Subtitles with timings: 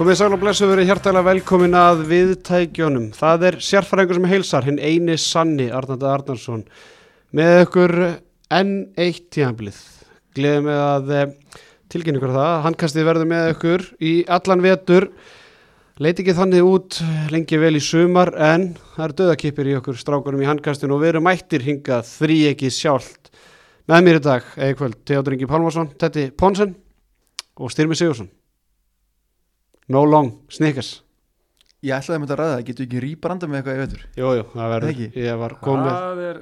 [0.00, 3.10] Komið sæl og blessu verið hjartalega velkomin að viðtækjónum.
[3.12, 6.62] Það er sérfæringur sem heilsar, hinn eini sanni Arnandi Arnarsson
[7.36, 7.92] með ykkur
[8.56, 9.82] enn eitt tíðanblið.
[10.38, 11.60] Gleðið með að eh,
[11.92, 12.54] tilkynna ykkur það.
[12.70, 15.10] Handkastið verður með ykkur í allan vetur.
[16.00, 17.02] Leiti ekki þannig út
[17.36, 21.12] lengi vel í sumar en það eru döðakipir í okkur strákunum í handkastinu og við
[21.12, 23.34] erum mættir hingað þrý ekki sjálft.
[23.84, 26.78] Með mér í dag, eða kvöld, Teodor Ingi Pálmarsson, Tetti Ponsen
[27.60, 28.32] og Styrmi Sigursson.
[29.90, 31.00] No long, snickers.
[31.82, 34.32] Ég ætlaði að mynda að ræða það, getur ekki rýbranda með eitthvað í vetur Jú,
[34.36, 34.90] jú, það verður.
[34.92, 35.06] Ekki?
[35.24, 35.92] Ég var komið.
[35.94, 36.40] Það er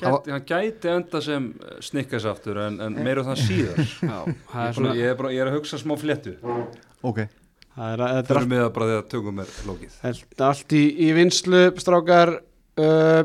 [0.00, 1.46] gæti, hann gæti enda sem
[1.88, 3.80] snikkasaftur en, en meira um það síðar
[4.12, 4.18] Já,
[4.52, 7.22] það ég, er svona, ég, er bara, ég er að hugsa smá fléttu Ok,
[7.74, 10.76] það er, þetta er fyrir mig að bara því að tökum mér lókið allt, allt
[10.76, 12.34] í, í vinslu, strákar.
[12.80, 13.22] Uh,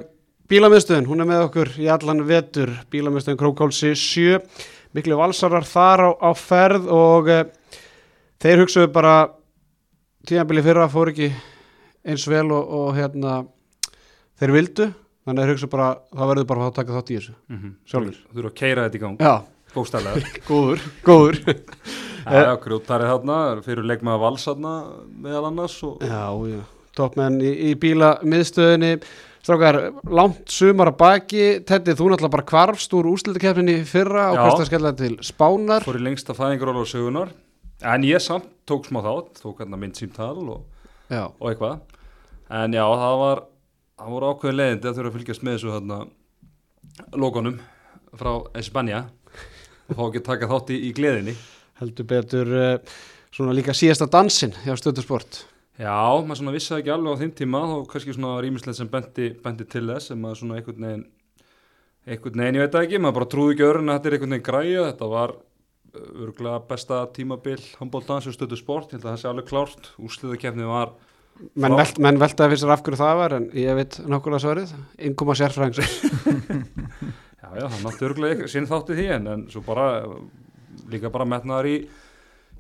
[0.52, 2.72] bílamiðstöðun, hún er með okkur í allan vetur.
[2.94, 4.40] Bílamiðstöðun Krókálsi 7.
[4.96, 7.44] Miklu valsarar þar á, á ferð og uh,
[8.46, 9.16] þeir hugsaðu bara
[10.30, 11.32] tíðanbili fyrra fór ekki
[12.06, 13.40] eins vel og, og hérna
[14.38, 14.88] þeir vildu.
[15.26, 17.36] Þannig að þeir hugsaðu bara, það verður bara að taka þátt í þessu.
[17.50, 17.76] mm -hmm.
[17.90, 18.18] Sjálfur.
[18.30, 19.34] Þú eru að keira þetta í gang, Já,
[19.74, 21.40] bókstælega góður, góður.
[22.26, 24.72] Já, já, grjótarið þarna, fyrir leikmaða vals þarna
[25.22, 26.62] meðal annars og Já, já,
[26.98, 28.96] toppmenn í, í bíla miðstöðinni
[29.46, 29.78] Strákar,
[30.10, 34.42] langt sumar að baki Teddi, þú náttúrulega bara kvarfst úr úrslitakefninni í fyrra og Já.
[34.42, 37.30] kvæst að skella til Spánar fór í lengsta fæðingaróla á sögunar
[37.94, 40.66] en ég samt tók smá þátt tók hérna mynd símtal og,
[41.12, 41.82] og eitthvað.
[42.50, 43.44] En já, það var
[43.96, 46.00] það voru ákveðin leiðindi að þurfa að fylgjast með þessu hérna
[47.16, 47.60] logonum
[48.16, 49.04] frá Espanja
[49.90, 51.36] og fá ekki að taka þátt í, í gleðinni.
[51.80, 52.96] Heldur betur uh,
[53.36, 55.44] svona líka síðasta dansinn hjá Stöðusport
[55.76, 55.92] Já,
[56.24, 59.66] maður svona vissi ekki alveg á þeim tíma þá kannski svona rýmislegt sem bendi, bendi
[59.68, 61.04] til þess sem maður svona einhvern veginn
[62.06, 64.46] einhvern veginn, ég veit ekki, maður bara trúði ekki öðrun að þetta er einhvern veginn
[64.48, 65.34] græja, þetta var
[66.26, 69.92] örgulega besta tímabil handbóltans og stöðu sport, ég held að það sé alveg klárt.
[70.02, 70.96] Úrsliðakefni var,
[71.54, 74.74] menn, velt, menn veltaði fyrir sér af hverju það var en ég veit nákvæmlega svarið.
[75.10, 75.82] Innkoma sérfræðings
[77.42, 79.90] já já, það nátti örgulega sín þátti því en, en svo bara
[80.92, 81.78] líka bara metnaðar í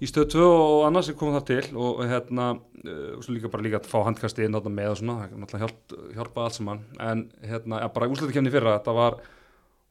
[0.03, 2.49] í stöð 2 og annars sem kom það til og hérna,
[2.83, 5.25] uh, og svo líka bara líka að fá handkasti inn þarna með og svona, það
[5.25, 9.19] er náttúrulega hjálp, hjálpa allt saman, en hérna, bara úrslitakefni fyrra, þetta var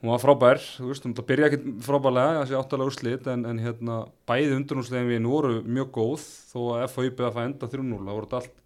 [0.04, 4.02] hún var frábær, þú veist, hún byrja ekki frábærlega, þessi áttalega úrslit en, en hérna,
[4.28, 8.18] bæði undurnúrsliðin við voru mjög góð, þó að FHI beða að fá enda 3-0, það
[8.18, 8.60] voru þetta allt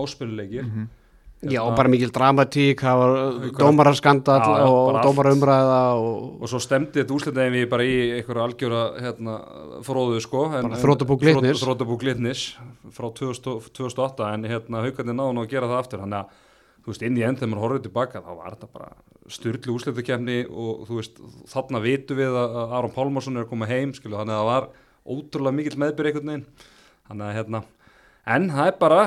[0.00, 0.90] háspilnuleikir Mhm.
[1.42, 3.12] Já, og bara mikil dramatík það var
[4.46, 8.82] Já, já, og dómarumræða og og svo stemdi þetta úrslitin við bara í einhverju algjöra
[9.02, 9.34] hérna,
[9.82, 10.44] fróðu sko
[10.78, 11.58] þrotabú Glitnis.
[11.64, 12.44] þrotabú glitnis
[12.94, 16.26] frá 2000, 2008 en hérna haugarnir náðu nú að gera það aftur þannig að
[16.82, 18.88] þú veist inn í enn þegar maður horfður tilbaka þá var þetta bara
[19.32, 21.20] styrlu úrslitakefni og þú veist
[21.52, 24.68] þarna vitu við að Aron Pálmarsson er að koma heim skilu, þannig að það var
[25.02, 26.66] ótrúlega mikill meðbyrð einhvern veginn.
[27.08, 27.62] Þannig að hérna
[28.30, 29.00] en það er bara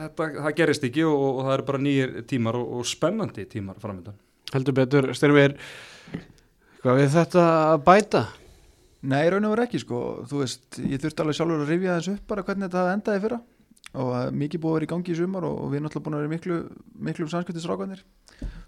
[0.00, 3.78] þetta, það gerist ekki og, og það eru bara nýjir tímar og, og spennandi tímar
[3.82, 4.18] framöndan
[4.54, 5.56] heldur betur styrmir
[6.82, 8.24] hvað við þetta að bæta?
[9.00, 12.16] Nei, raun og verið ekki sko, þú veist, ég þurfti alveg sjálfur að rifja þessu
[12.18, 13.38] upp bara hvernig þetta hafði endaði fyrra
[13.98, 16.06] og að mikið búið að vera í gangi í sumar og, og við erum náttúrulega
[16.06, 16.58] búin að vera miklu,
[17.08, 18.04] miklu samskiptisrákanir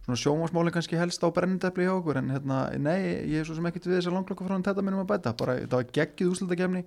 [0.03, 2.99] svona sjómasmálin kannski helst á brennendepli hjá okkur en hérna, nei,
[3.31, 5.35] ég er svo sem ekkert við þess að langlokka frá hann þetta minnum að bæta.
[5.39, 6.83] Bara, þetta var geggið úslutakefni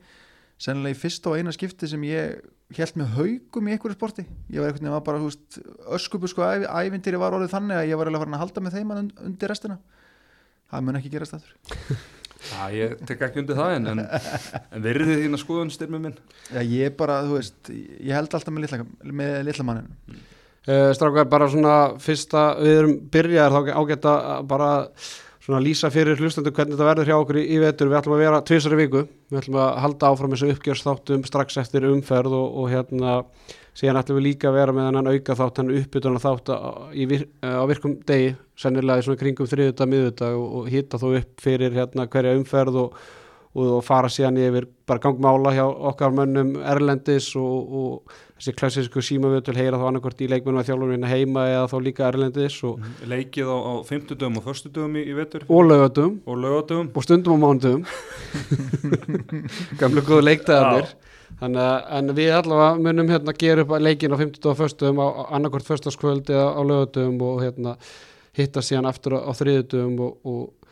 [0.65, 2.43] sennilega í fyrsta og eina skipti sem ég
[2.75, 4.27] held með haugum í einhverju sporti.
[4.51, 5.59] Ég var var bara, þú veist,
[5.95, 8.77] öskupu sko ævi, ævintýri var orðið þannig að ég var eiginlega farin að halda með
[8.79, 9.79] þeim und, undir restina.
[10.71, 11.97] Það mun ekki gerast aftur
[12.51, 16.15] Já, ég tek ekki undir það en, en, en verðið þín að skoðun styrmi minn.
[16.53, 20.23] Já, ég bara, þú veist, ég held alltaf með litla, með litla mannin
[20.65, 24.69] Uh, strákar, bara svona fyrsta, við erum byrjaðar þá ágætt að bara
[25.45, 28.23] svona lýsa fyrir hlustandu hvernig þetta verður hjá okkur í, í vetur, við ætlum að
[28.23, 32.71] vera tvisari viku, við ætlum að halda áfram þessu uppgjörstáttum strax eftir umferð og, og
[32.73, 33.13] hérna
[33.75, 36.59] síðan ætlum við líka að vera með hann auka þátt, hann uppbytun þátt á,
[36.95, 41.09] í vir, á virkum degi, sennilega í svona kringum þriðuta, miðuta og, og hitta þó
[41.19, 43.01] upp fyrir hérna hverja umferð og,
[43.51, 49.03] og, og fara síðan yfir bara gangmála hjá okkar mönnum Erlendis og, og þessi klassísku
[49.03, 53.51] símavötul heyra þá annarkvort í leikmennum að þjálfurinn heima eða þá líka Erlendis og, Leikið
[53.51, 54.71] á, á 50 dögum og 1.
[54.71, 55.43] dögum í, í vetur?
[55.51, 57.83] Og lögatum og og stundum á mánudum
[59.81, 60.95] gamlu góðu leiktaðanir
[61.39, 64.85] þannig að en við allavega munum hérna gera upp leikin á 50 og 1.
[64.95, 67.75] á annarkvort förstaskvöld eða á lögatum og hérna
[68.35, 70.65] hitta síðan aftur á, á þriðutum og, og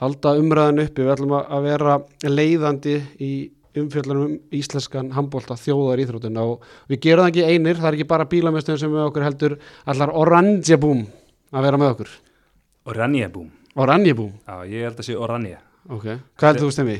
[0.00, 3.32] halda umræðan uppi, við ætlum að vera leiðandi í
[3.74, 8.10] umfjöldunum um íslenskan handbólta þjóðar íþróttina og við gerum það ekki einir, það er ekki
[8.12, 9.58] bara bílamestöðum sem er með okkur heldur
[9.90, 11.04] allar oranjabúm
[11.54, 12.16] að vera með okkur.
[12.92, 15.58] Oranjebúm oranjabúm, Já, ég held að sé Oranje.
[15.90, 16.04] Ok,
[16.38, 16.98] hvað heldur þú stemmi?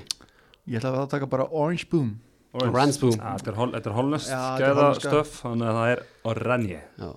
[0.67, 2.17] Ég ætla að taka bara Orange Boom
[2.55, 3.17] Boom.
[3.19, 5.11] Ja, Þetta er, hol, þetta er hollenskt Já, þetta er gæða hollenska.
[5.11, 6.83] stöf, þannig að það er Oranje.
[7.03, 7.09] Já.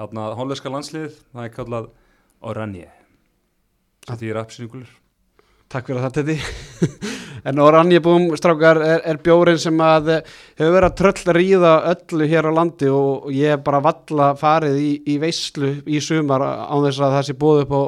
[0.00, 1.86] Þarna hollenska landslið, það er kallað
[2.50, 2.88] Oranje.
[4.08, 4.96] Þetta er appsyningulur.
[5.70, 6.34] Takk fyrir það Teddy
[7.48, 12.26] En Oranjebúm strákar er, er bjórin sem að eh, hefur verið að tröll ríða öllu
[12.28, 16.82] hér á landi og ég hef bara valla farið í, í veislu í sumar án
[16.84, 17.82] þess að það sé búið upp á,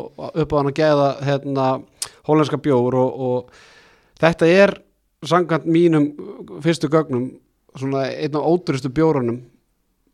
[0.45, 1.67] upp á hann að geða hérna,
[2.31, 4.75] hólenska bjór og, og þetta er
[5.27, 6.11] sangant mínum
[6.65, 7.31] fyrstu gögnum
[7.79, 9.41] svona einn af óduristu bjórunum.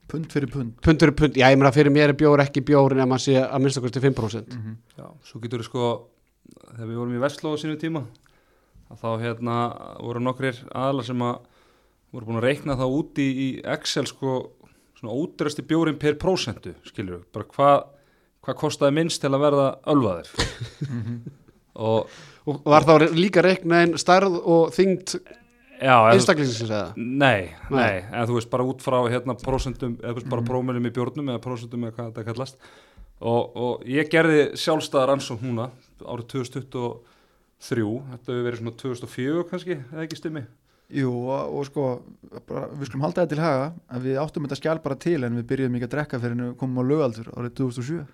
[0.08, 0.76] Pund fyrir pund.
[0.81, 3.34] Pundur er pund, já ég meina fyrir mér er bjór ekki bjórin ef maður sé
[3.43, 5.90] að minnsta kosti 5% mm Já, svo getur við sko,
[6.70, 8.02] þegar við vorum í Vestló á sínu tíma,
[8.88, 9.58] að þá hérna
[10.00, 11.43] voru nokkrir aðlar sem að
[12.08, 14.38] voru búin að reikna það út í, í Excel sko,
[14.96, 17.78] svona ódurasti bjórin per prósentu, skilur við, bara hvað
[18.49, 20.31] hvað kostaði minnst til að verða ölvaðir
[21.88, 22.19] og
[22.49, 25.15] og var þá líka reiknaðin stærð og þyngd
[25.79, 26.93] einstaklingsins eða?
[26.97, 27.79] Nei, Nei.
[27.79, 30.49] nei, en þú veist bara út frá hérna prósentum, eða bara Mhm.
[30.50, 32.56] prómilum í bjórnum eða prósentum eða hvað þetta kallast.
[33.21, 35.71] Og, og ég gerði sjálfstæðar ansók núna
[36.06, 40.43] árið 2023 þetta hefur verið svona 2004 kannski eða ekki stimmi?
[40.89, 41.87] Jú, og, og sko,
[42.49, 45.35] bara, við skulum halda þetta til haga að við áttum þetta skjál bara til en
[45.37, 48.06] við byrjuðum ekki að drekka fyrir en við komum á lögaldur árið 2007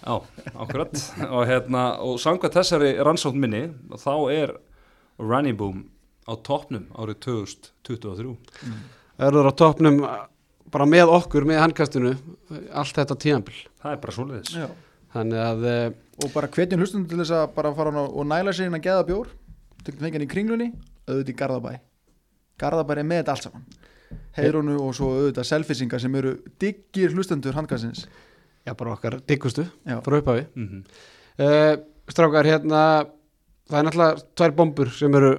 [0.00, 0.14] Já,
[0.54, 0.92] akkurat.
[1.28, 3.62] Og hérna, og samkvæmt þessari rannsókn minni
[4.00, 4.54] þá er
[5.20, 5.84] Running Boom
[6.30, 8.36] á toppnum árið 2023
[9.20, 9.98] verður á toppnum
[10.70, 12.14] bara með okkur, með handkastinu
[12.70, 14.16] allt þetta tíðanbíl það er bara
[15.34, 18.76] að eh, og bara hvetjum hlustum til þess að bara fara og næla sig inn
[18.76, 19.30] að geða bjór
[19.84, 20.66] til fengjan í kringlunni,
[21.08, 21.70] auðvitað í Garðabæ.
[22.60, 23.62] Garðabæ er með þetta allt saman.
[24.36, 28.04] Heyrunu og svo auðvitað selfisingar sem eru diggir hlustendur handkastins
[28.66, 30.46] já, bara okkar diggustu frá upphafi.
[30.54, 30.84] Mm
[31.40, 31.74] uh,
[32.10, 32.84] strákar hérna
[33.70, 35.34] það er náttúrulega tvær bombur sem eru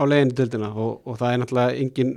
[0.00, 2.14] á leiðinu dildina og, og það er náttúrulega engin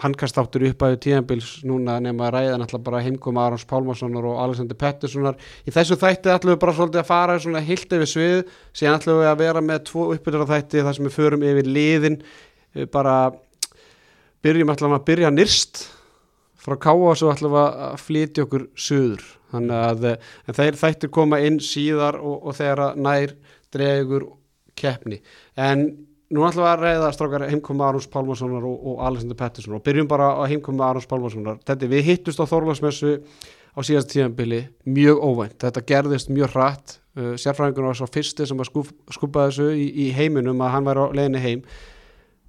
[0.00, 4.78] handkastáttur í upphæðu tíðanbíls núna nema að ræða náttúrulega bara heimkoma Arons Pálmarssonar og Alexander
[4.80, 5.36] Petterssonar.
[5.68, 8.40] Í þessu þætti ætlum við bara svolítið að fara svona hilt yfir svið,
[8.72, 11.68] síðan ætlum við að vera með tvo uppbyttur á þætti þar sem við förum yfir
[11.68, 12.18] liðin.
[12.78, 13.16] Við bara
[14.46, 15.84] byrjum ætlum að byrja nyrst
[16.64, 20.28] frá Káa og svo ætlum við að flytja okkur suður þannig að eh,
[20.58, 23.34] þeir þættir koma inn síðar og, og þegar að nær
[23.74, 24.26] dregur
[24.78, 25.20] keppni.
[25.58, 25.84] En
[26.30, 29.76] nú ætlum við að reyða strákar heimkoma Arons Pálmarssonar og, og Alexander Pettersson.
[29.78, 33.14] Og byrjum bara á heimkoma Arons Pálmarssonar þetta við hittust á Þorlagsmessu
[33.74, 35.58] á síðast tíðanbili mjög óvænt.
[35.62, 36.98] Þetta gerðist mjög hratt.
[37.18, 38.68] Uh, sérfræðingur var svo fyrsti sem að
[39.10, 41.64] skúpa þessu í, í heiminum að hann væri á leiðinni heim.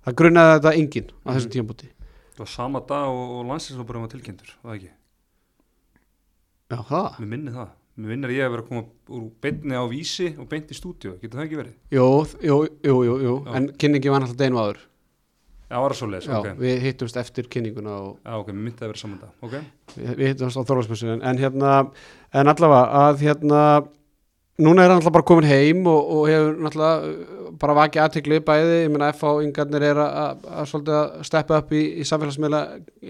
[0.06, 1.54] Það grunnaði þetta enginn á þessum Mhm.
[1.56, 1.90] tíðanbúti
[2.40, 4.92] það var sama dag og, og landsinsfólkurinn var tilkynntur var það ekki,
[6.70, 7.70] Það mér minni það.
[8.00, 10.76] Mér minnir að ég hef verið að koma úr beinni á vísi og beint í
[10.78, 11.74] stúdíu, getur það ekki verið?
[11.96, 12.06] Jú,
[12.46, 13.34] jú, jú, jú, jú.
[13.58, 14.80] En kynningi var náttúrulega deinu áður.
[15.70, 16.48] Já, var það svo leiðis, Já, ok.
[16.62, 19.58] við hittumst eftir kynninguna og Já, ok, mér myndi að vera saman dag, ok.
[19.96, 21.74] Við, við hittumst á Þorlagsmessu en, hérna,
[22.42, 23.60] en allavega að hérna,
[24.66, 27.04] núna er hann alltaf bara komin heim og, og hefur uh,
[27.60, 29.32] bara vakið aðtikli bæði, ég meina F.A.
[29.44, 32.62] yngarnir er að, að, að svolítið að steppa upp í, í samfélagsmiðla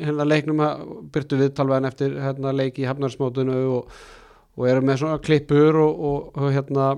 [0.04, 4.00] hérna leiknum að byrtu viðtalvæðin eftir hérna leik í hafnarsmótinu og,
[4.58, 6.90] og eru með svona klippur og, og, og hérna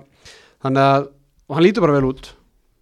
[0.63, 1.09] þannig að,
[1.51, 2.31] hann lítur bara vel út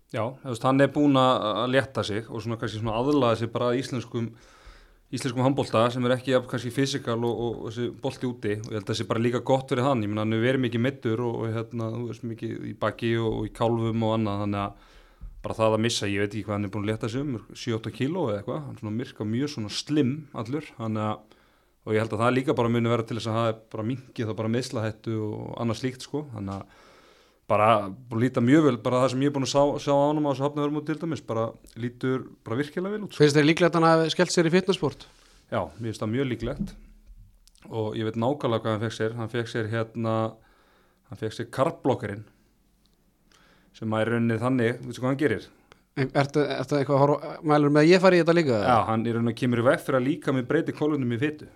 [0.10, 3.42] Já, þú veist, hann er búin að að létta sig og svona kannski svona aðlaða
[3.42, 4.32] sig bara að íslenskum
[5.10, 8.58] íslenskum handbólta sem er ekki kannski fysikal og, og, og bolti úti.
[8.62, 10.48] Og ég held að það sé bara líka gott fyrir hann, ég meina hann hefur
[10.50, 14.06] verið mikið mittur og, og hérna, þú veist, mikið í baki og, og í kálfum
[14.06, 14.88] og annað, þannig að
[15.40, 17.36] bara það að missa, ég veit ekki hvað hann er búin að létta sig um
[17.56, 20.98] 7-8 kíló eða eitthvað, hann er svona myrka mjög svona slim allur, að
[21.88, 23.86] og ég held að það líka bara muni vera til þess að það er bara
[23.88, 26.82] minkið þá bara meðslahættu og annað slíkt sko, þannig að
[27.50, 27.70] bara
[28.14, 30.32] líta mjög vel, bara það sem ég er búin að sjá, sjá á ánum á
[30.32, 31.48] þessu hafnaðurum til dæmis, bara
[31.82, 33.24] lítur bara virkilega vel út sko.
[33.24, 35.08] finnst þér líklegt að hann hafi skellt sér í fitnessport
[35.50, 36.74] Já, mér finnst það mjög líklegt
[37.70, 40.16] og ég veit nákvæmlega hvað hann fekk sér hann fekk sér hérna
[41.10, 42.28] hann fekk sér karblokkerinn
[43.80, 45.48] sem að er raunnið þannig, veistu hvað hann gerir?
[46.00, 48.60] Ertu, ertu eitthvað að horfa, mælur með að ég fari í þetta líka?
[48.62, 51.20] Já, hann er raunnið að kemur í veg fyrir að líka með breyti kólunum í
[51.22, 51.50] fytu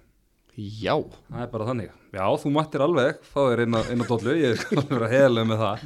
[0.53, 0.93] Já.
[1.31, 4.35] það er bara þannig, já þú mættir alveg þá er einn á, inn á dollu,
[4.37, 5.85] ég skal alveg vera heðilega með það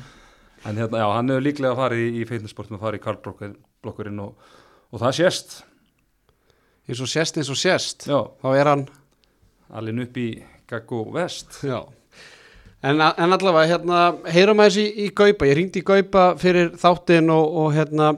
[0.68, 4.50] en hérna, já, hann hefur líklega farið í, í fitnessportum og farið í karblokkerinn og,
[4.92, 5.58] og það sést
[6.88, 8.06] Eins og sést, eins og sést.
[8.08, 8.84] já, Þá er hann,
[9.76, 10.28] alveg upp í
[10.72, 11.82] Gaggo Vest já.
[12.80, 13.98] En, en allavega, hérna,
[14.32, 15.48] heyrum aðeins í, í Gaupa.
[15.50, 18.14] Ég ringdi í Gaupa fyrir þáttinn og, og hérna,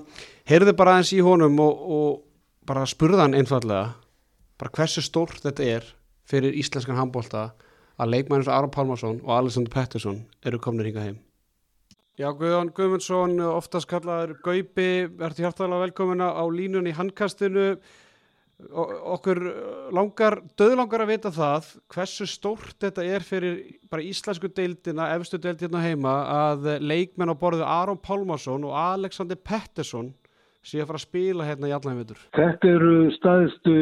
[0.50, 3.96] heyrði bara aðeins í honum og, og bara spurði hann einfallega
[4.60, 5.90] bara hversu stórt þetta er
[6.30, 7.50] fyrir íslenskan handbólta
[8.00, 11.18] að leikmæður eins og Aron Pálmarsson og Alexander Pettersson eru komnir hinga heim.
[12.20, 17.78] Já, Guðjón Guðmundsson, oftast kallaður Gaupi, ertu hjartalega velkomina á línunni handkastinu.
[18.60, 19.40] Okkur
[19.96, 25.80] langar, döðlangar að vita það hversu stórt þetta er fyrir bara íslensku deildina, efstu deildina
[25.80, 30.12] heima að leikmenn á borðu Aron Pálmarsson og Alexander Pettersson
[30.70, 32.20] sé að fara að spila hérna í allan veitur.
[32.38, 33.76] Þetta eru staðistu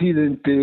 [0.00, 0.58] tíðindi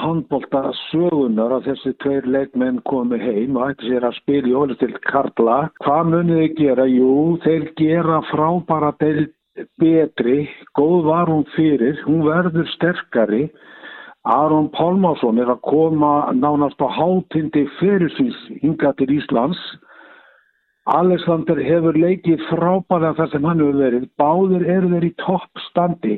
[0.00, 5.00] handbólta sögunar að þessi tveir leikmenn komi heim og ætti sér að spila í ólistilt
[5.08, 5.58] Karla.
[5.84, 6.88] Hvað munið þið gera?
[6.90, 7.12] Jú,
[7.44, 8.94] þeir gera frábara
[9.80, 10.38] betri,
[10.78, 13.48] góð var hún fyrir, hún verður sterkari.
[14.28, 19.60] Aron Pálmásson er að koma nánast á hátindi fyrir síns hinga til Íslands.
[20.88, 24.08] Alexander hefur leikið frábæða þar sem hann hefur verið.
[24.20, 26.16] Báðir eru þeir í toppstandi.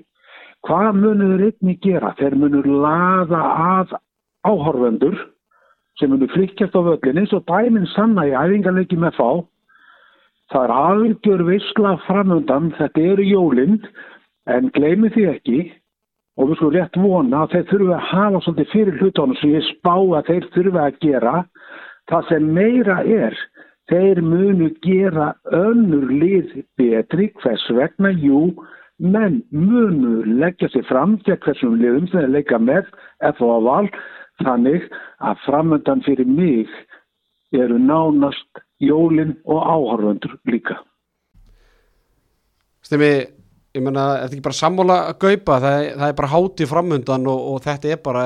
[0.62, 2.14] Hvað munur þeir einni gera?
[2.19, 3.97] Þeir munur laða að
[4.47, 5.19] áhorfendur
[5.99, 9.31] sem munur flikkjast á völlinni svo dæminn sanna í æfingarleiki með fá.
[10.52, 13.78] Það er algjör vissla framöndan, þetta eru jólinn,
[14.47, 15.61] en gleymi því ekki
[16.37, 19.66] og við skulum rétt vona að þeir þurfu að hafa svolítið fyrir hlutónu sem ég
[19.69, 21.35] spá að þeir þurfu að gera.
[22.11, 23.37] Það sem meira er
[23.90, 27.30] þeir munu gera önnur lið betri.
[27.42, 28.52] Hvers vegna, jú,
[29.02, 32.88] menn munu leggja sér fram til hversum liðum sem þeir leggja með
[33.24, 33.90] eða á val,
[34.42, 34.88] þannig
[35.22, 36.70] að framöndan fyrir mig
[37.52, 40.78] eru nánast jólinn og áhörfundur líka.
[42.82, 43.12] Stimi,
[43.76, 47.28] ég menna, er þetta ekki bara sammála að gaupa, það það er bara háti framöndan
[47.30, 48.24] og, og þetta er bara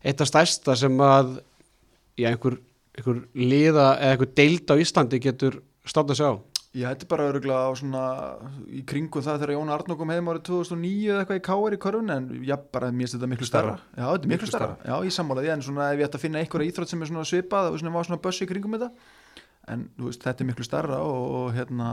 [0.00, 1.38] eitt af stærsta sem að
[2.18, 2.58] já, einhver
[3.00, 6.30] einhver liða eða einhver deild á Íslandi getur státt að sjá
[6.70, 8.00] Já, þetta er bara öruglega á svona
[8.70, 11.74] í kringum það þegar Jón Arnó kom heim árið 2009 eða eitthvað í K.R.
[11.74, 14.50] í korfun en já, bara mér finnst þetta miklu starra Já, þetta er miklu, miklu
[14.52, 17.02] starra, já, ég sammála því en svona ef ég ætti að finna einhverja íþrótt sem
[17.02, 18.90] er svona svipað og svona var svona bössi í kringum þetta.
[19.74, 21.88] En veist, þetta er miklu starra og, og hérna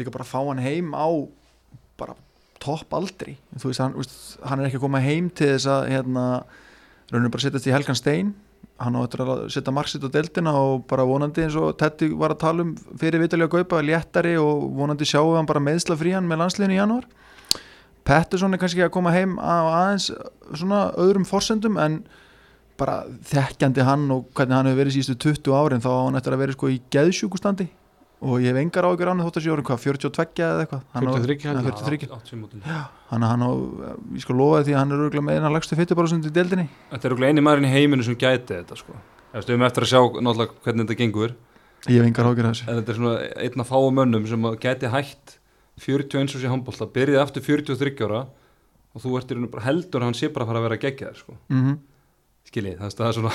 [0.00, 1.08] líka bara fá hann heim á
[2.00, 2.16] bara
[2.64, 3.36] topp aldri.
[3.52, 4.16] Þú veist, hann, veist,
[4.48, 6.24] hann er ekki að koma heim til þess að hérna
[7.12, 8.32] rauninu bara setjast í Helgan Stein
[8.82, 12.40] hann áttur að setja marksitt á deltina og bara vonandi eins og Tetti var að
[12.42, 16.42] tala um fyrir Vitali að Gaupa, léttari og vonandi sjáum hann bara meðsla frían með
[16.42, 17.06] landsliðinu í janúar.
[18.04, 20.10] Pettersson er kannski að koma heim á aðeins
[20.52, 22.02] svona öðrum forsendum en
[22.80, 26.34] bara þekkjandi hann og hvernig hann hefur verið síðustu 20 árin þá á hann eftir
[26.34, 27.68] að vera sko í geðsjúkustandi
[28.24, 30.82] og ég hef engar ágjör án þótt að sé orðin hvað, 42 eða eitthvað?
[30.94, 31.54] 43
[33.10, 33.50] hann hann á,
[34.16, 37.08] ég sko lofaði því að hann er örgulega með eina lagstu fytubárasund í deldinni Þetta
[37.08, 38.96] er örgulega eini maðurinn í heiminu sem gæti þetta sko.
[39.34, 41.34] Við stöðum eftir að sjá náttúrulega hvernig þetta gengur.
[41.84, 42.66] Ég hef engar ágjör að þessu.
[42.70, 43.14] En þetta er svona
[43.44, 45.38] einna fáu mönnum sem gæti hægt
[45.82, 48.22] 41 árs í handbólta, byrjaði aftur 43 ára
[48.94, 50.82] og þú ert í rauninu bara heldur að hann sé bara að fara að vera
[50.84, 51.36] geggjað sko.
[51.50, 51.78] mm -hmm.
[52.44, 53.32] Skiljið, það er svona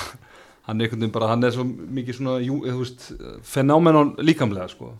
[0.67, 3.07] hann er einhvern veginn bara, hann er svo mikið svona, jú, þú veist,
[3.47, 4.93] fenómenon líkamlega, sko.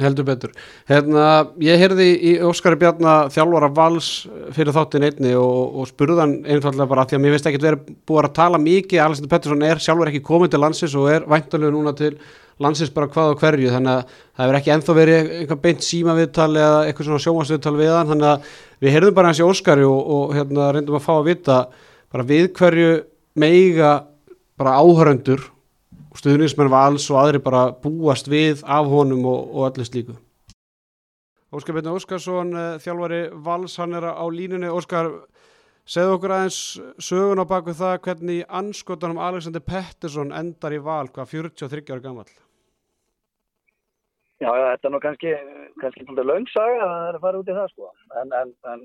[0.00, 0.52] Heldur betur.
[0.88, 1.24] Hérna,
[1.60, 4.06] ég heyrði í Óskari Bjarnar þjálfara vals
[4.56, 8.28] fyrir þáttin einni og, og spurðan einfallega bara því að mér veist ekki verið búið
[8.30, 11.92] að tala mikið, Alexander Pettersson er sjálfur ekki komið til landsins og er væntalega núna
[11.98, 12.14] til
[12.64, 16.50] landsins bara hvað og hverju, þannig að það hefur ekki enþá verið einhver beint símaviðtal
[16.54, 20.12] eða eitthvað svona sjómasviðtal við hann, þannig að við heyrðum bara hans í Óskari og,
[20.16, 21.60] og hérna reyndum að fá að vita
[22.14, 22.90] bara við hverju
[23.42, 23.94] meiga
[24.60, 25.42] bara áhöröndur
[26.10, 30.16] og stuðnismenn vals og aðri bara búast við af honum og, og allir slíku.
[31.54, 34.70] Óskar Björn Óskarsson þjálfari vals, hann er á línunni.
[34.70, 35.10] Óskar,
[35.86, 36.60] segðu okkur aðeins
[36.98, 42.30] sögun á baku það hvernig anskotanum Alexander Pettersson endar í val hvað 43 ára gammal
[44.42, 45.30] Já, já, þetta er nú kannski
[45.80, 47.90] kannski svolítið laungsaga að það er að fara út í það sko.
[48.20, 48.82] En, en, en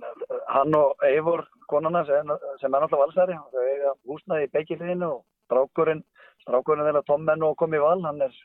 [0.54, 5.24] hann og Eivor konana sem, sem er náttúrulega valsæri þau eiga húsnaði í beikiliðinu og
[5.50, 6.04] strákurinn,
[6.46, 8.36] strákurinn þegar Tom Menno kom í val, hann er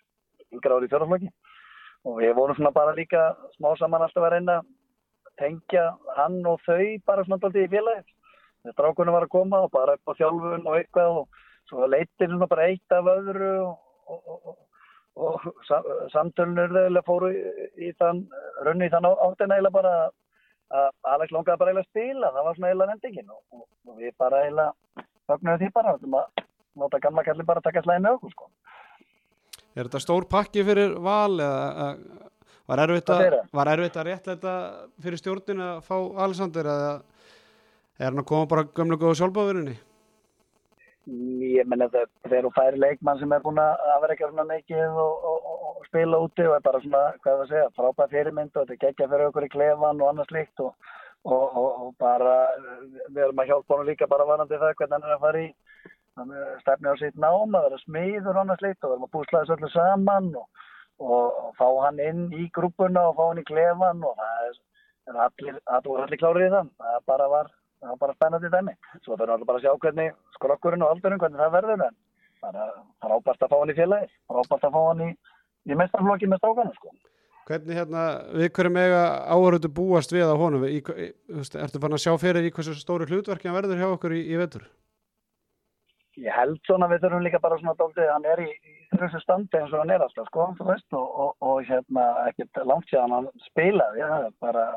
[0.55, 1.31] yngra árið fjörðarflokki
[2.05, 4.67] og við vorum svona bara líka smá saman alltaf að reyna að
[5.41, 5.87] tengja
[6.19, 8.11] hann og þau bara svona alltaf í félagið.
[8.65, 12.31] Þegar strákurinn var að koma og bara upp á þjálfun og eitthvað og svo leytir
[12.31, 13.79] svona bara eitt af öðru og,
[14.13, 14.59] og, og,
[15.17, 15.49] og
[16.13, 18.25] samtölunur þegar fóru í, þann
[18.67, 19.95] runni í þann áttina eða bara
[20.75, 25.05] að Alex longaði bara að spila, það var svona eiginlega nefndingin og við bara eiginlega
[25.29, 26.45] fagnuðum því bara, að
[26.79, 28.51] nota gamla kalli bara að taka slæði með okkur sko.
[29.75, 31.89] Er þetta stór pakki fyrir val eða
[32.71, 34.53] var erfitt að, var erfitt að réttleita
[35.03, 36.93] fyrir stjórnin að fá Alexander eða
[37.99, 39.75] er hann að koma bara gömlega góða sjálfbáðurinni?
[41.05, 45.27] Ég menna þegar þú færi leikmann sem er búin að vera ekki svona mikið og,
[45.29, 48.71] og, og, og spila úti og er bara svona, hvað það segja, frábæð fyrirmynd og
[48.71, 52.35] þetta geggja fyrir okkur í klefan og annað slikt og bara
[53.11, 55.47] við erum að hjálpa honum líka bara varandi það hvernig hann er að fara í
[56.15, 59.57] stefni á sitt nám að vera smiður og annað slikt og erum að búsla þessu
[59.57, 60.47] öllu saman og,
[61.03, 64.59] og, fá hann inn í grúpuna og fá hann í klefan og það er,
[65.11, 66.71] er allir, það voru allir klárið í það.
[66.85, 68.77] Það bara var, það var bara spennandi dæmi.
[69.03, 71.99] Svo þurfum við bara að sjá hvernig skrokkurinn og aldurinn, hvernig það verður en
[72.45, 72.69] bara
[73.03, 75.11] frábært að fá hann í félagi, frábært að fá hann í,
[75.67, 76.95] í mestarflokki með strákana sko.
[77.45, 78.03] Hvernig hérna,
[78.33, 80.63] við hverjum eiga áhörðu búast við á honum?
[80.65, 81.09] Í, í,
[81.61, 84.39] ertu fann að sjá fyrir í hversu stóri hlutverki hann verður hjá okkur í, í
[84.41, 84.65] vetur?
[86.23, 89.59] Ég held svona við þurfum líka bara svona dóltið, hann er í, í þessu standi
[89.59, 93.31] eins og hann er alltaf sko, veist, og, og, og hérna ekkert langt síðan hann
[93.49, 94.69] spilaði, ja, bara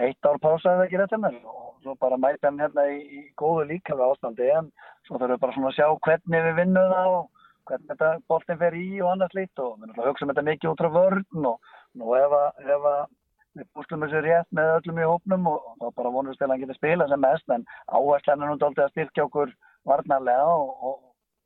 [0.00, 3.68] eitt ár pásaði ekki rétt með og svo bara mæti hann hérna í, í góðu
[3.70, 4.72] líkaflega ástandi en
[5.06, 8.60] svo þurfum við bara svona að sjá hvernig við vinnum það og hvernig þetta boltin
[8.60, 11.72] fer í og annars lít og við náttúrulega hugsaum þetta mikið út frá vörn og
[12.00, 13.08] nú ef að,
[13.56, 16.54] við bústum þessu rétt með öllum í hópnum og, og þá bara vonumst til að
[16.54, 19.56] hann getur spila sem mest en áherslan er nú doldið að styrkja okkur
[19.88, 20.98] varnarlega og, og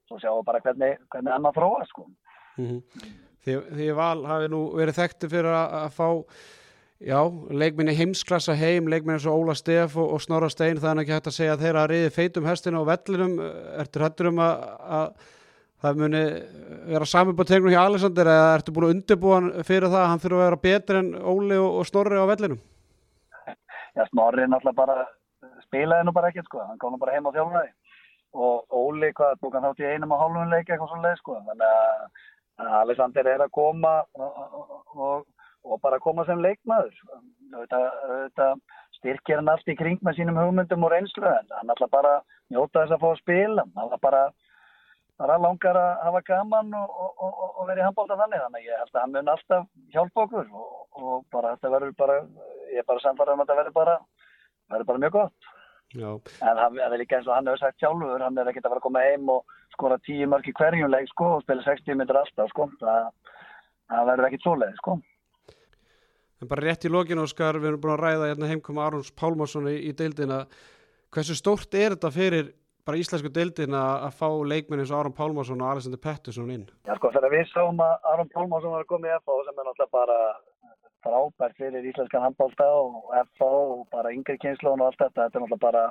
[0.09, 2.09] svo sjáum við bara hvernig, hvernig annað þróa sko.
[2.59, 3.15] Mm -hmm.
[3.45, 6.09] Því, því val hafi nú verið þekkti fyrir að, að fá
[7.05, 7.19] já,
[7.51, 11.13] leikminni heimsklassa heim leikminni eins og Óla Steff og, og Snorra Stein það er ekki
[11.17, 13.35] hægt að segja að þeirra riði feitum hestinu og vellinum,
[13.83, 14.55] ertu hættur um að,
[14.99, 15.09] að
[15.85, 16.23] það muni
[16.93, 20.47] vera saminbátegnum hjá Alexander eða ertu búin að undirbúa fyrir það að hann þurfa að
[20.47, 22.63] vera betur en Óli og, og Snorri á vellinum?
[23.95, 25.05] Já, Snorri náttúrulega bara
[25.67, 27.73] spilaði nú bara ekkert sko, hann kom nú bara heim á þjálfræði
[28.35, 31.39] og Óli, hvað, tók hann þátt í einum og hálfum leik eitthvað svo leið sko,
[31.49, 35.27] þannig að Alexander er að koma og, og,
[35.65, 36.95] og bara koma sem leikmaður
[37.55, 38.55] þetta
[38.99, 42.15] styrkir hann allt í kring með sínum hugmyndum og reynslu en hann ætla bara
[42.53, 43.65] njóta þess að fá að spila.
[43.77, 44.23] Hann ætla bara
[45.21, 48.41] bara langar að hafa gaman og, og, verið handbólta þannig.
[48.45, 52.17] Þannig ég held að hann mun alltaf hjálpa okkur og, bara þetta verður bara
[52.73, 53.99] ég er bara samfarið um að þetta verður bara
[54.73, 55.53] verður bara mjög gott
[55.95, 56.11] Já.
[56.43, 58.83] en það er líka eins og hann hefur sagt sjálfur hann er ekkert að fara
[58.83, 62.19] að koma heim og skora tíu mörg í hverjum leik sko og spila 60 myndir
[62.19, 63.11] alltaf sko það,
[63.93, 64.99] það verður ekkert svoleið sko
[66.43, 69.69] En bara rétt í lokinu Óskar, við erum búin að ræða hérna heimkoma Arons Pálmarsson
[69.71, 70.43] í, í deildina
[71.15, 72.51] hversu stórt er þetta fyrir
[72.85, 76.67] bara íslensku deildin að fá leikmenn eins og Aron Pálmarsson og Alexander Pettersson inn?
[76.85, 79.69] Já sko þegar við sáum að Aron Pálmarsson var að koma í FH sem er
[79.71, 80.19] náttúrulega bara
[81.05, 85.45] frábært fyrir íslenskan handbólta og FH og bara yngri kynnslón og allt þetta, þetta er
[85.45, 85.85] náttúrulega bara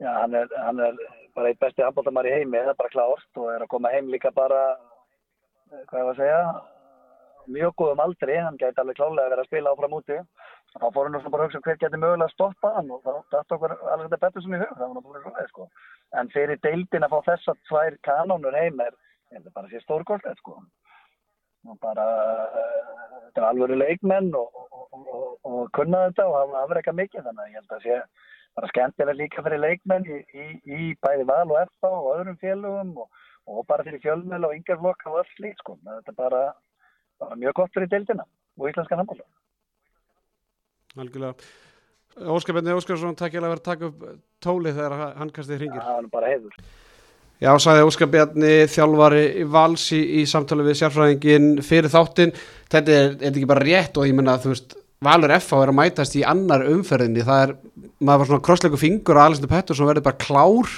[0.00, 1.00] já, hann er, hann er
[1.36, 4.10] bara eitt besti handbóltamar í heimi, það er bara klárt og er að koma heim
[4.12, 4.62] líka bara
[5.88, 6.42] hvað ég var að segja
[7.52, 10.18] mjög góðum aldri, hann gæti alveg klálega að vera að spila áfram úti
[10.72, 13.54] þá fórum við bara að hugsa hver getur mögulega að stoppa hann og þá dætt
[13.56, 15.66] okkur alveg þetta betur sem í hug það var náttúrulega svona sko.
[16.20, 18.96] en fyrir deildin að fá þessar tvær kanónur heim er,
[19.32, 20.60] er bara sér stórgóðslega sko.
[21.68, 22.06] Og bara
[23.26, 27.44] þetta er alveg leikmenn og, og, og, og kunna þetta og hafa afreika mikið þannig
[27.44, 27.98] að ég held að sé
[28.52, 32.96] bara skemmtilega líka fyrir leikmenn í, í, í bæði val og erfa og öðrum félögum
[33.02, 35.78] og bara fyrir fjölmjöl og yngarflokk og öll slít sko.
[35.86, 36.42] þetta er bara,
[37.22, 38.26] bara mjög gott fyrir deildina
[38.58, 39.24] og íslenskan handbóla
[40.92, 41.34] Algjörlega.
[42.28, 44.02] Óskar Benni Óskarsson, takk ég að vera að taka upp
[44.44, 45.80] tólið þegar hann kastið hringir.
[45.80, 46.58] Já, það er bara heiður.
[47.42, 52.34] Já, sagði Óskar Benni, þjálfari vals í, í samtali við sérfræðingin fyrir þáttinn.
[52.70, 55.58] Þetta er, er ekki bara rétt og ég menna að þú veist, Valur F.A.
[55.64, 57.24] er að mætast í annar umferðinni.
[57.26, 57.52] Það er,
[57.98, 60.76] maður var svona krossleiku fingur og Alexander Pettersson verður bara klár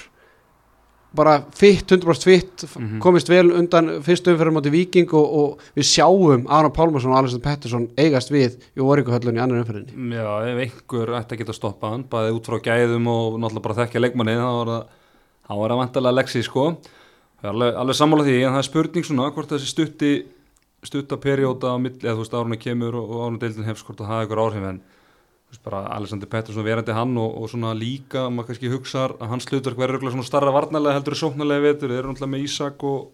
[1.14, 2.98] bara fitt, 100% fitt mm -hmm.
[2.98, 7.44] komist vel undan fyrstu umferðum átti Viking og, og við sjáum Aron Pálmarsson og Alexander
[7.50, 11.90] Pettersson eigast við í Oríkuhöllun í annar umferðinni Já, ef einhver ætti að geta stoppað
[11.90, 14.85] hann bara út frá gæðum og náttúrulega bara þekkja leikmanni þá var það,
[15.44, 16.66] þá var það vantilega leksi sko,
[17.44, 20.14] alveg, alveg sammála því en það er spurning svona hvort þessi stutti
[20.85, 24.26] stuttaperióta á milli, eða þú veist árunni kemur og árunni deildin hefst hvort að hafa
[24.26, 24.83] ykkur áhrif en
[25.62, 29.78] bara Alexander Pettersson verandi hann og, og svona líka, maður kannski hugsa að hans hlutverk
[29.78, 33.04] verður svona starra varnarlega heldur í sóknarlega vetur, eru náttúrulega með Ísak og,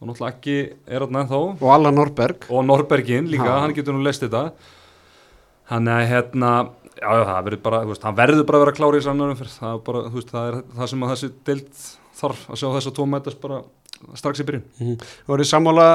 [0.00, 1.42] og náttúrulega ekki er þarna ennþá.
[1.58, 2.48] Og Alla Norberg.
[2.48, 3.60] Og Norbergin líka, ha.
[3.64, 4.46] hann getur nú lest þetta.
[5.70, 6.54] Hann er hérna
[7.00, 9.38] já, já, það verður bara, þú veist, hann verður bara að vera klári í sannarum
[9.40, 11.82] fyrir, það bara, þú veist, það er það sem að þessi deild
[12.20, 13.60] þarf að sjá þess að tvo mætast bara
[14.14, 14.96] strax í byrjun mm -hmm.
[15.26, 15.88] Það voru sammála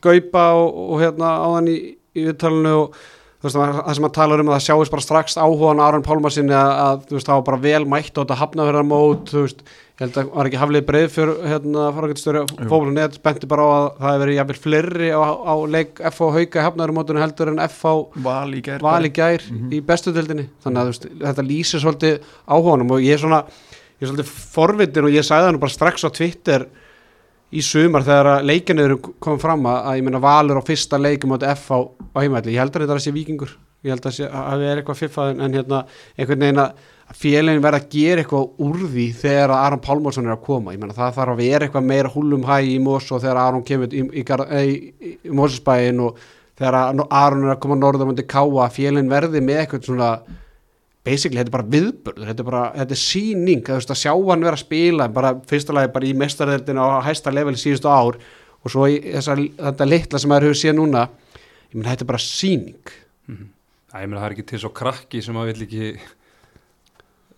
[0.00, 1.78] gaupa og, og hérna áðan í,
[2.14, 2.98] í viðtalinu og
[3.44, 6.70] Veist, það sem að tala um að það sjáist bara strax áhugan Aron Pálmarsin að,
[6.82, 9.60] að það var bara vel mætt og þetta hafnaverðar mót veist,
[9.96, 13.68] ég held að það var ekki haflið breið fyrir hérna fararættistöru fólklunet benti bara á
[13.72, 17.62] að það hefur verið jafnvel flerri á, á leik FH Hauka hafnaverðar mótunum heldur en
[17.64, 17.94] FH
[18.26, 19.70] Val í gær, val í gær mm -hmm.
[19.72, 23.40] í bestutöldinni þannig að þetta lýsir svolítið áhuganum og ég er svona
[23.96, 26.66] ég er svolítið forvitin og ég sagði það nú bara strax á Twitter
[27.56, 31.48] í sumar þegar leikinniður kom fram að, að ég menna valur á fyrsta leikum átti
[31.54, 31.78] F á,
[32.20, 33.56] heimaðli, ég heldur þetta að það sé vikingur
[33.86, 35.80] ég held að að við erum eitthvað fiffað en, en hérna
[36.18, 40.34] einhvern veginn að félagin verða að gera eitthvað úr því þegar að Aron Pálmarsson er
[40.34, 40.72] að koma.
[40.74, 43.62] Ég menna það þarf að vera eitthvað meira húlum hæ í Mós og þegar Aron
[43.66, 44.64] kemur í, í, í,
[45.06, 46.18] í, Mósesbæin og
[46.58, 50.10] þegar að Aron er að koma norðum undir káa félagin verði með eitthvað svona
[51.06, 54.10] basically þetta er bara viðbörður þetta er bara, þetta er síning þú veist að sjá
[54.10, 58.18] hann vera að spila bara fyrsta lagi bara í mestarðeldina á hæsta level síðustu ár
[58.18, 61.06] og svo þessa, þetta litla sem maður hefur séð núna.
[61.70, 62.94] Ég menn þetta er bara síning
[63.94, 64.24] Æ, ég meina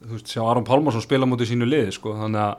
[0.04, 2.54] þú veist, sjá Aron Pálmarsson spila mútið sínu liði, sko, þannig að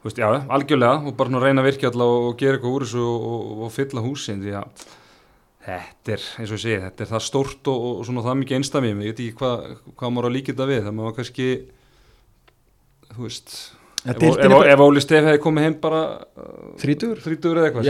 [0.00, 3.04] þú veist, já, algjörlega, og bara reyna að virkja alla og, gera eitthvað úr þessu
[3.04, 4.86] og, og, og fylla húsin, því að
[5.66, 8.60] þetta er, eins og ég segi, þetta er það stórt og, og svona það mikið
[8.60, 9.66] einstæmi, ég veit ekki hvað
[10.00, 11.50] hvað maður á að þetta við, það maður kannski
[13.10, 13.54] þú veist
[14.72, 16.00] ef, Óli Stef hefði komið heim bara
[16.40, 17.18] uh, þrítugur?
[17.60, 17.84] eða eitthvað,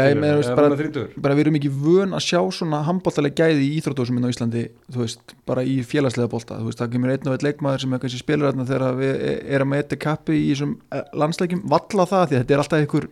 [0.57, 5.03] bara- við erum ekki vön að sjá svona handbóltalega gæði í íþróttósum á Íslandi þú
[5.05, 8.03] veist, bara í félagslega bólta þú veist, það kemur einn og einn leikmaður sem er
[8.03, 9.23] kannski spilur þarna þegar við
[9.55, 13.09] erum með eitt kappi í þessum eh, landsleikjum, valla það því þetta er alltaf einhver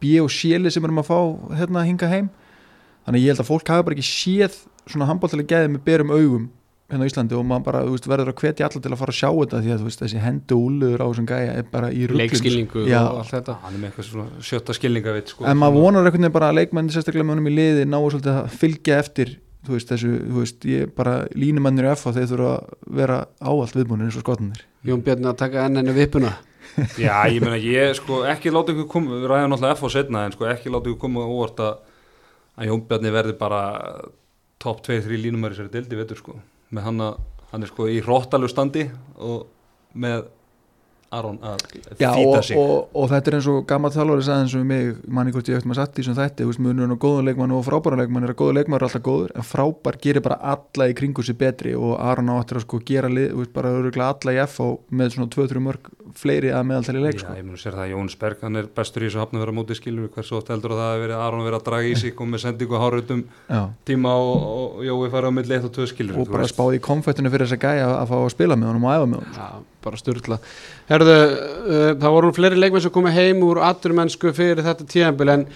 [0.00, 1.18] B og sjeli sem erum að fá
[1.58, 2.30] hérna að hinga heim.
[3.04, 4.54] Þannig ég held að fólk hafa bara ekki séð
[4.88, 6.46] svona handbóltalega gæði með berum augum
[6.90, 9.14] hérna á Íslandi og maður bara, þú veist, verður að hvetja alla til að fara
[9.14, 11.90] að sjá þetta því að þú veist, þessi hendu úluður á þessum gæja er bara
[11.90, 13.00] í ruglum leikskilningu Já.
[13.02, 13.56] og allt þetta.
[13.64, 16.50] Hann er með eitthvað svona sjötta skilninga veit, sko, en maður vonar einhvern veginn bara
[16.50, 19.34] að leikmenn sérstaklega með honum í liði svolítið að fylgja eftir
[19.66, 23.76] þú veist þessu, þú veist, ég bara línumennir í FH þeir þurfa að vera áallt
[23.76, 26.32] viðbúinir eins og skotunir Jón Björn að taka enn enni vippuna?
[27.02, 30.24] Já, ég meina, ég sko ekki láta ykkur koma, við ræðum náttúrulega F á setna
[30.24, 31.74] en sko ekki láta ykkur koma óvart að
[32.60, 33.60] að Jónbjarni verði bara
[34.60, 36.36] top 2-3 línumar í sér dildi veitur sko,
[36.70, 37.18] með hann að
[37.50, 38.84] hann er sko í hróttalu standi
[39.18, 39.48] og
[39.98, 40.28] með
[41.10, 41.62] Aron að
[41.98, 42.58] Já, fýta og, sig.
[42.60, 45.48] og, og þetta er eins og gammal þjálfari sagði eins og við mig, manni hvort
[45.50, 48.34] ég eftir maður satt í sem þetta, munurinn á góðum leikmann og frábæra leikmann er
[48.34, 51.72] að góða leikmann er alltaf góður en frábær gerir bara alla í kringu sér betri
[51.74, 55.64] og Aron áttir að sko gera lið, veist, bara alla í FH með svona 2-3
[55.66, 57.34] mörg fleiri að meðaltali leik, Já, sko.
[57.38, 59.44] ég mun að sér það að Jóns Berg, hann er bestur í þessu hafna að
[59.44, 61.90] vera mótið skilur, hversu oft heldur að það hefur verið Aron að vera að draga
[61.90, 63.22] í sig og með sendingu að hárutum
[63.86, 66.84] tíma og, og Jói fara á milli 1 og 2 skilur og bara spáði í
[66.84, 69.38] konfettinu fyrir þess að gæja að fá að spila með honum og æfa með honum
[69.38, 69.48] Já,
[69.84, 70.38] bara styrla
[70.90, 75.46] Herðu, uh, það voru fleiri leikmenn sem komið heim úr aturmennsku fyrir þetta tíðanbíl en,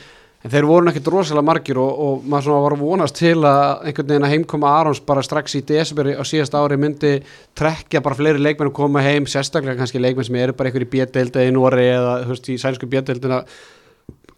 [0.45, 4.11] en þeir voru ekkert rosalega margir og, og maður svona var vonast til að einhvern
[4.13, 7.15] veginn að heimkoma Arons bara strax í desiberi á síðast ári myndi
[7.59, 10.93] trekkja bara fleiri leikmenn að koma heim sérstaklega kannski leikmenn sem eru bara einhver í
[10.97, 13.45] bjödeildi í Nóri eða veist í sænsku bjödeildina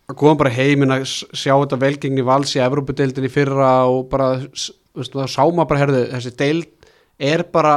[0.06, 4.36] að koma bara heim en að sjá þetta velgengni vals í Evrópudeildinni fyrra og bara
[4.38, 7.74] veist, þá sá maður bara herðu þessi deild er bara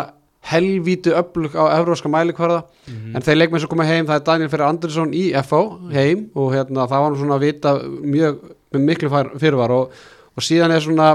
[0.50, 2.64] helvíti öflug á evróska mælikvarða.
[3.16, 6.54] En þeir leikmenn sem koma heim það er Daniel Fyrir Andersson í FH heim og
[6.56, 8.40] hérna það var svona að vita mjög
[8.80, 9.92] miklu fyrirvar og,
[10.36, 11.10] og síðan er svona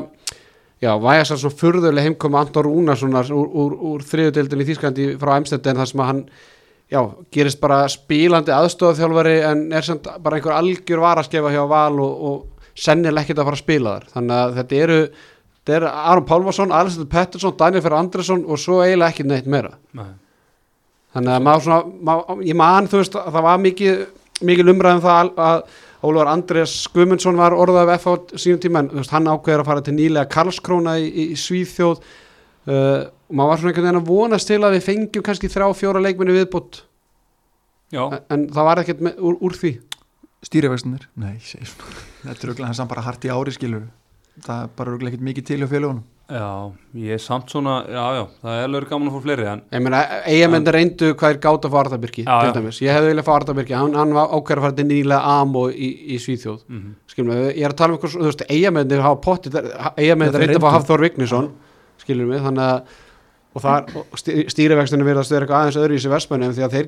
[0.82, 5.36] já, vægast að svona furðuleg heimkoma Anton Rúnarsson úr, úr, úr þriðudeildin í Þýsklandi frá
[5.38, 6.24] Amsterdam þar sem að hann
[6.92, 7.00] já,
[7.34, 12.66] gerist bara spílandi aðstofþjálfari en er samt bara einhver algjör varaskefa hjá Val og, og
[12.74, 14.10] sennileg ekkert að fara að spila þar.
[14.16, 14.98] Þannig að þetta eru,
[15.64, 19.72] þetta eru Aron Pálmarsson, Alessandr Pettersson, Daniel Fyrir Andersson og svo eiginlega ekki neitt meira.
[19.96, 20.12] Nei.
[21.14, 24.04] þannig að maður svona, maður, ég man þú veist að það var mikið,
[24.50, 25.66] mikið umræðum það að,
[26.04, 29.68] Ólafur Andrés Gumundsson var orðað af F á sínum tíma en veist, hann ákveður að
[29.70, 32.02] fara til nýlega Karlskróna í, í, í Svíþjóð.
[32.68, 35.66] Uh, og maður var svona einhvern veginn að vonast til að við fengjum kannski þrjá
[35.78, 36.82] fjóra leikminni viðbútt
[37.92, 39.72] Já, en, en það var ekkert með, úr, úr því.
[40.44, 42.04] Stýrivextunir, nei, ég segi svona.
[42.24, 43.84] Þetta er auðvitað hann bara hart í ári skilur
[44.42, 46.48] það er bara ekkert mikið til hjá félagunum já,
[46.96, 49.82] ég er samt svona já, já, það er alveg gaman að fá fleiri en ég
[49.84, 53.32] meina, eigamendi reyndu hvað er gátt að fá Arðabyrki til dæmis, ég hefði viljað fá
[53.34, 56.62] Arðabyrki hann, hann var ákveður að fara til nýlega Amo í, í Svíþjóð.
[56.70, 59.58] Mm skilum við, ég er að tala um eitthvað, þú veist, eigamendir hafa pottið,
[60.00, 60.74] eigamendir Þetta reynda að fá reyndu.
[60.74, 61.48] Hafþór Vignisson,
[62.02, 62.78] skilum við, þannig að
[63.54, 63.92] og það,
[64.50, 66.86] stýrivextinu verðast vera eitthvað aðeins öðru í þessi versmennum því að þeir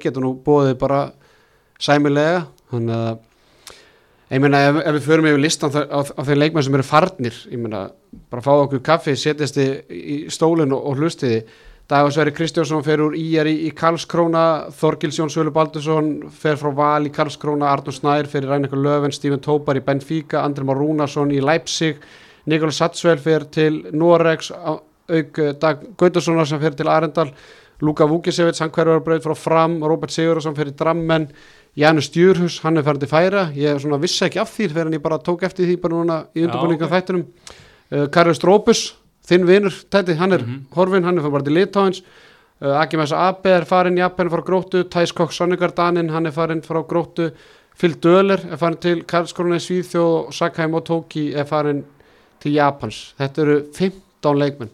[4.32, 6.86] ég meina, ef, ef við förum yfir listan þar- á, á þeir leikmenn sem eru
[6.86, 7.84] farnir ég meina,
[8.30, 11.44] bara fá okkur kaffi setjast í, í stólinn og, og hlustiði
[11.86, 14.40] Dagur Sverri Kristjánsson fer úr IR í, í Karlskróna,
[14.74, 19.14] Þorgils Jón Sölu Baldursson fer frá Val í Karlskróna, Arnur Snær fer í Rænekar Löfven,
[19.14, 22.00] Steven Tópar í Benfica, Andri Már Rúnarsson í Leipzig,
[22.50, 27.30] Nikola Satsvel fer til Norex, á- auk eh, Dag Gautarssonar sem fer til Arendal,
[27.86, 31.28] Luka Vúkisevits, hann hverjar braut frá Fram, Robert Sigurðarsson fer í Drammen,
[31.76, 35.02] Janus Djurhus, hann er farin til Færa, ég svona vissi ekki af því þegar ég
[35.04, 36.88] bara tók eftir því bara núna í undirbúninga ok.
[36.88, 37.00] okay.
[37.02, 37.26] þættunum.
[37.92, 38.80] Uh, Karjus Drópus,
[39.28, 40.62] þinn vinur, tæti, hann er Mhm.
[40.74, 42.00] horfinn, hann er bara til Litáins
[42.62, 46.80] uh, Akimes Abe er farin Japan frá gróttu, Thijs Kokk Sonnegardanin hann er farin frá
[46.86, 47.30] gróttu
[47.76, 51.84] Phil Döler er farin til Karlskrona í Svíþjóð og Sakheim Otoki er farin
[52.40, 54.70] til Japans þetta eru 15 leikmenn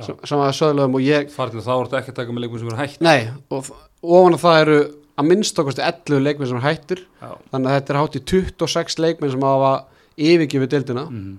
[0.00, 2.62] sem, sem að söðlöfum og ég Farnir þá er þetta ekki að taka með leikmenn
[2.62, 3.18] sem eru hætt nei,
[3.50, 4.78] og ofan á það eru
[5.16, 7.02] að minnst okkosti 11 leikmenn sem hættir.
[7.22, 7.30] Já.
[7.52, 9.72] þannig að þetta er hátt í 26 leikmenn sem hafa
[10.16, 11.04] yfirgifið deildina.
[11.10, 11.38] Mhm.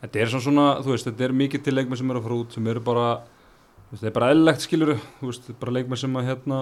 [0.00, 2.38] Þetta er svona svona, þú veist, þetta er mikið til leikmenn sem eru að fara
[2.40, 3.08] út sem eru bara,
[3.92, 6.60] þetta er bara eðlilegt skiluru, þú veist, þetta er bara leikmenn sem að hérna,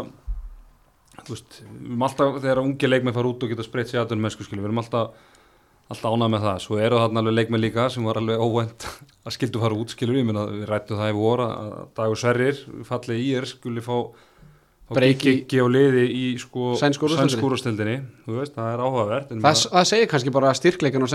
[1.22, 4.27] þú veist, við erum alltaf, þegar ungi leikmenn fara út og geta spreytt sér aðdunum
[4.27, 5.11] mennsku skiluru, við erum alltaf,
[5.88, 8.88] alltaf ánað með það, svo eru þarna alveg leikmenn líka sem var alveg óvænt
[9.24, 12.64] að skildu fara út skiluru, ég meina, við rættum það í voru að Dagur Sverrir,
[12.90, 13.94] fallið í er, skuli fá
[14.96, 16.70] Breyki- giggi og liði í sko
[18.38, 21.09] veist, það er áhugavert það, það segir kannski bara styrkleikan á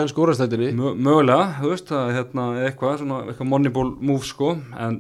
[0.78, 5.00] Mö- mögulega, þú veist, að hérna eitthvað, svona, eitthvað moneyball move sko, en,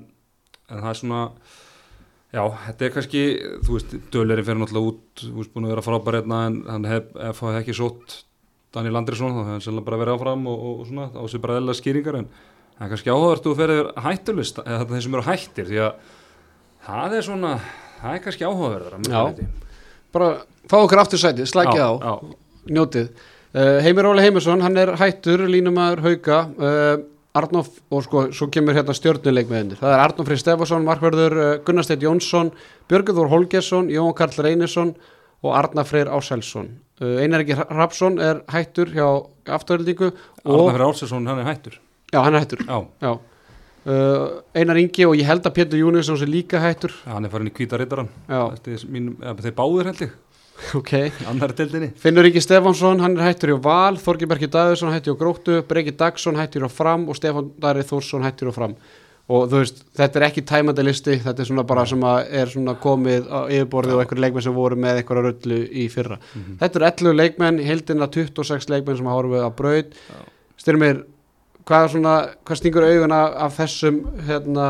[0.69, 1.21] en það er svona
[2.33, 3.23] já, þetta er kannski
[3.67, 6.89] þú veist, Döleri fyrir náttúrulega út þú veist, búin að vera frábær hérna en hann
[6.89, 8.17] hef, hef, hef ekki sótt
[8.73, 11.43] Daniel Andrisson þá hefði hann sérlega bara verið áfram og, og, og svona, á sig
[11.45, 12.27] bara eðla skýringar en
[12.73, 16.13] það er kannski áhugavert þú ferðir hættulist eða þetta þeir sem eru hættir, því að
[16.88, 17.51] það er svona,
[18.03, 19.45] það er kannski áhugaverðar
[20.13, 20.33] bara
[20.69, 21.91] fá okkur aftur sæti, slækja á.
[21.97, 22.13] já.
[22.69, 23.09] njótið.
[23.53, 26.37] Uh, Heimir Óli Heimisson, hann er hættur línumæður hauka.
[26.57, 30.85] Uh, Arnóf og sko, svo kemur hérna stjórnuleik með henni það er Arnóf Freyr Stefansson,
[30.85, 32.51] Markverður uh, Gunnar Steit Jónsson,
[32.89, 34.93] Björgur Þór Holgersson Jón Karl Reynisson
[35.43, 36.69] og Arnar Freyr Áselsson.
[37.01, 39.07] Uh, Einar Ekki Rapsson er hættur hjá
[39.57, 40.11] afturöldingu
[40.45, 41.79] Arna fyrir Álsesson, hann er hættur.
[42.13, 42.63] Já, hann er hættur.
[42.69, 43.17] Já, já.
[43.84, 46.93] Uh, Einar Ingi og ég held að Pétur Júniusson sé líka hættur.
[47.10, 47.56] Hann er farin í
[49.19, 50.13] já, þeir báðir held ég.
[50.78, 50.91] Ok.
[51.28, 51.89] Annar deildinni.
[52.00, 55.96] Finnur Ríki Stefánsson, hann er hættur hjá Val, Þorgi Berki Davidsson hættur hjá Gróttu, Breki
[56.00, 58.76] Dagsson hættur hjá Fram og Stefán Dari Þórsson hættur hjá Fram.
[59.34, 62.50] Og þú veist, þetta er ekki tæmandi listi, þetta er svona bara sem að er
[62.52, 66.17] svona komið á yfirborði og einhverju leikmenn sem voru með einhverja röllu í fyrra.
[66.60, 69.96] Þetta eru 11 leikmenn, í heildina 26 leikmenn sem hafa horfið á braut.
[70.60, 71.00] Styrmir,
[71.67, 72.13] hvað, svona,
[72.45, 74.67] hvað stingur auguna af þessum hérna,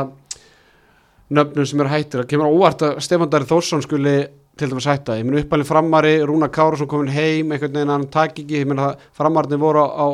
[1.34, 2.21] nöfnum sem eru hættir?
[2.23, 4.15] Það kemur óvart að Stefán Dari Þórsson skuli
[4.60, 5.15] til dæmis hætta.
[5.17, 8.77] Ég minn uppalinn framari, Rúna Kárasson komin heim, einhvern veginn hann takk ekki, ég minn
[8.84, 10.08] að framarnir voru á, á,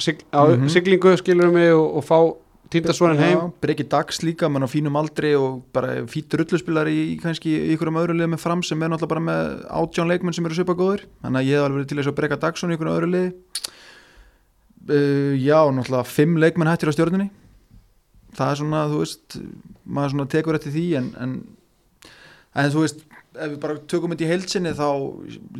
[0.00, 0.68] sig, á Mhm.
[0.72, 2.18] siglingu skilur mig og, og fá
[2.70, 3.52] týndasvonin heim.
[3.60, 8.16] Breki Dags líka, mann á fínum aldri og bara fýtur rulluspilari í kannski einhverjum öðru
[8.16, 11.38] liði með fram sem er náttúrulega bara með átján leikmenn sem eru svipa góður þannig
[11.38, 13.32] að ég hef alveg verið til þess að Breka Dagsson í einhverjum öðru liði
[14.90, 17.30] uh, Já, náttúrulega fimm leikmenn hættir á stjórnunni
[18.36, 19.38] það er svona, þú veist
[19.84, 21.36] maður svona tekur eftir því en, en,
[22.56, 23.04] en þú veist
[23.36, 24.88] ef við bara tökum þetta í heilsinni þá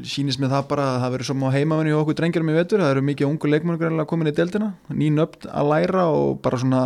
[0.08, 2.82] sýnist mér það bara að það verður svona á heimamenni hjá okkur drengjarum í vetur,
[2.82, 6.82] það eru mikið ungu leikmenn komin í deildina, ný nöfn að læra og bara svona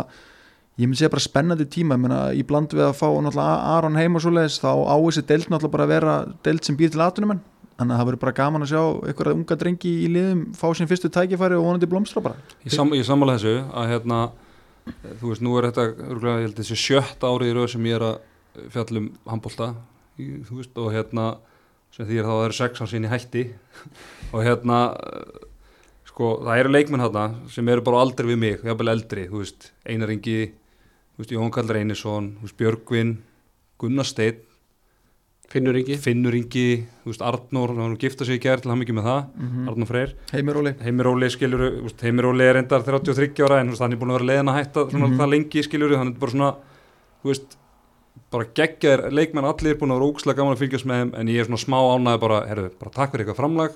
[0.79, 3.99] ég myndi segja bara spennandi tíma, ég meina í bland við að fá náttúrulega Aron
[3.99, 6.15] heim og svoleiðis þá á þessi deild náttúrulega bara að vera
[6.47, 7.41] deild sem býr til atunumenn,
[7.81, 10.89] þannig að það verður bara gaman að sjá einhverja unga drengi í liðum fá sín
[10.89, 12.37] fyrstu tækifæri og vonandi blómstra bara.
[12.61, 14.19] Ég, sam, ég sammála þessu að hérna,
[15.21, 19.07] þú veist, nú er þetta þessi sjött árið í rauð sem ég er að fjallum
[19.31, 19.71] handbólta
[20.21, 21.31] og hérna
[21.91, 23.45] sem því að það eru sex á sinni hætti.
[24.31, 24.77] Og hérna
[26.07, 29.41] sko, það eru leikmenn hérna sem eru bara á aldri við mig, jafnvel eldri þú
[29.41, 30.53] veist, Einar Ingi,
[31.21, 33.11] Jón Kall Reynisson, þú veist, Björgvin
[33.81, 34.39] Gunnar Steinn,
[35.51, 35.97] Finnur Ríki.
[35.99, 36.65] Finnur Ingi
[37.03, 39.89] þú veist, Arnór, hann gifta sig í gær til hann mikið með það, mm Arnór
[39.89, 41.65] Freyr Heimir Óli Heimir Óli skilur
[42.01, 44.85] Heimir Óli er endar 33 ára en hann er búin að vera leiðin að hætta
[44.91, 45.17] svona Mhm.
[45.19, 46.51] það lengi skilur hann er bara svona
[47.23, 47.57] þú veist,
[48.31, 51.39] bara geggjaðir leikmenn allir búin að vera ógslag gaman að fylgjast með þeim en ég
[51.41, 53.71] er svona smá ánæði bara, herru, bara takk fyrir eitthvað framlag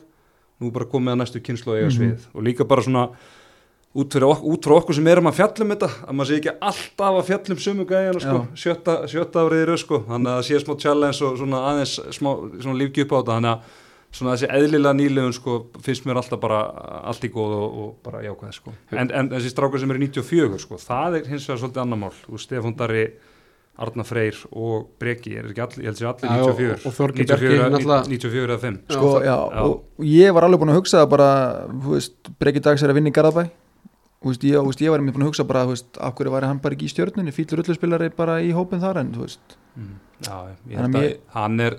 [0.62, 1.98] nú er bara komið að næstu kynslu og eiga Mhm.
[2.00, 3.10] svið og líka bara svona
[3.96, 7.16] út, fyrir ok, frá okkur sem erum að fjallum þetta að maður sé ekki alltaf
[7.22, 10.00] að fjallum sömu gæjana sko, sjötta, sjötta árið í röð sko.
[10.10, 12.30] Þannig að það sé smá challenge og svona aðeins smá,
[12.66, 13.36] svona lífgi upp á þetta.
[13.36, 13.82] Þannig að
[14.16, 16.60] svona þessi eðlilega nýlegun sko finnst mér alltaf bara
[17.12, 18.76] allt í góð og, og bara jákvæð sko.
[18.96, 22.14] En, en þessi strákar sem eru 94 sko það er hins vegar svolítið annar mál.
[22.32, 23.08] Og Stefán Darri
[23.76, 26.94] Arna Freyr og Breki er ekki allir, ég held sér allir Já, og- 94 og
[26.96, 29.64] Þorgeir 94 Bjarki eða- náttúrulega- 94 eða 5 sko, Já, já, já.
[29.66, 31.28] og ég var alveg búin að hugsa það bara,
[31.84, 33.44] þú veist, Breki Dags er að vinna í Garðabæ
[34.32, 36.60] veist, ég, veist, ég var einmitt búin að hugsa bara, veist, af hverju væri hann
[36.64, 39.58] bara ekki í stjörnunni, fýllur ölluspilari bara í hópin þar en, þú veist,
[40.26, 41.74] Já, Þannig ég að mér- hann er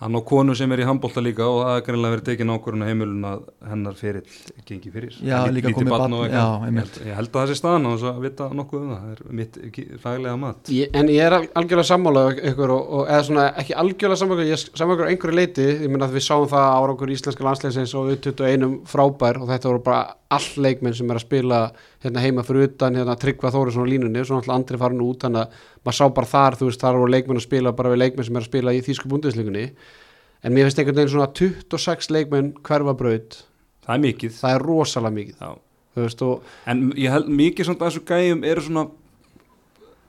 [0.00, 2.82] hann og konu sem er í handbólta líka og það er greinlega verið tekin ákvörðun
[2.82, 4.24] á heimilun að hennar ferill
[4.66, 5.14] gengi fyrir.
[5.22, 6.64] Já, Lít- líka komið barn og eitthvað.
[6.64, 9.04] já, ég, ég held að það sé staðan og þess að vita nokkuð um það.
[9.04, 9.58] Það er mitt
[10.02, 10.72] faglega mat.
[10.74, 14.48] Ég, en ég er al- algjörlega sammála ykkur og, og eða svona ekki algjörlega sammála
[14.48, 15.68] ég er sammála ykkur á einhverju leiti.
[15.84, 19.84] Ég meina að við sáum það árangur íslenska landsleisins og 21 frábær og þetta voru
[19.86, 20.02] bara
[20.34, 21.60] all leikmenn sem er að spila
[22.04, 25.24] hérna heima fyrir utan hérna tryggva Þórisson á línunni og svo náttúrulega andri farin út
[25.24, 28.02] þannig að maður sá bara þar þú veist þar voru leikmenn að spila bara við
[28.04, 29.66] leikmenn sem er að spila í þýsku búndisleikunni
[30.44, 33.38] en mér finnst einhvern veginn svona 26 leikmenn hverfa braut.
[33.84, 34.36] Það er mikið.
[34.40, 35.46] Það er rosalega mikið.
[35.94, 38.88] Veist og en ég held mikið svona þessu gæjum eru svona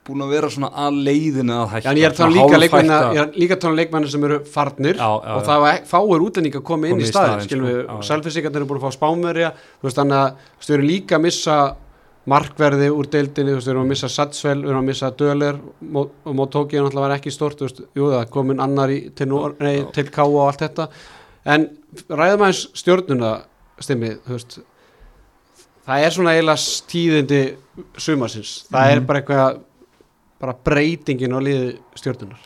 [0.06, 3.60] búin að vera svona að leiðinu að Já, en ég er tala um líka er
[3.62, 6.66] tala um leikmanna sem eru farnir Já, já, og það var ek- fáir útlendinga að
[6.68, 7.74] koma inn í staðin, skilum sko.
[7.74, 11.24] við, selfinsíkarnir eru búin að fá spámörja, þú veist, þannig að þú erum líka að
[11.26, 11.56] missa
[12.26, 15.58] markverði úr deildinni, þú veist, við erum að missa Satsvel, við erum að missa Döler
[15.94, 18.98] Mó- og Mótóki er náttúrulega var ekki stort, þú veist, jú það komin annar í,
[19.14, 19.28] til,
[19.60, 20.88] nei, til Ká og allt þetta,
[21.46, 21.68] en
[22.10, 23.30] ræðum aðeins stjórnuna,
[23.80, 24.58] stimmi, þú veist,
[25.86, 27.40] það er svona eiginlega tíðindi
[28.02, 29.06] sumarsins, það er Mhm.
[29.06, 29.60] bara eitthvað,
[30.40, 32.38] bara breytingin á liði stjórnunar.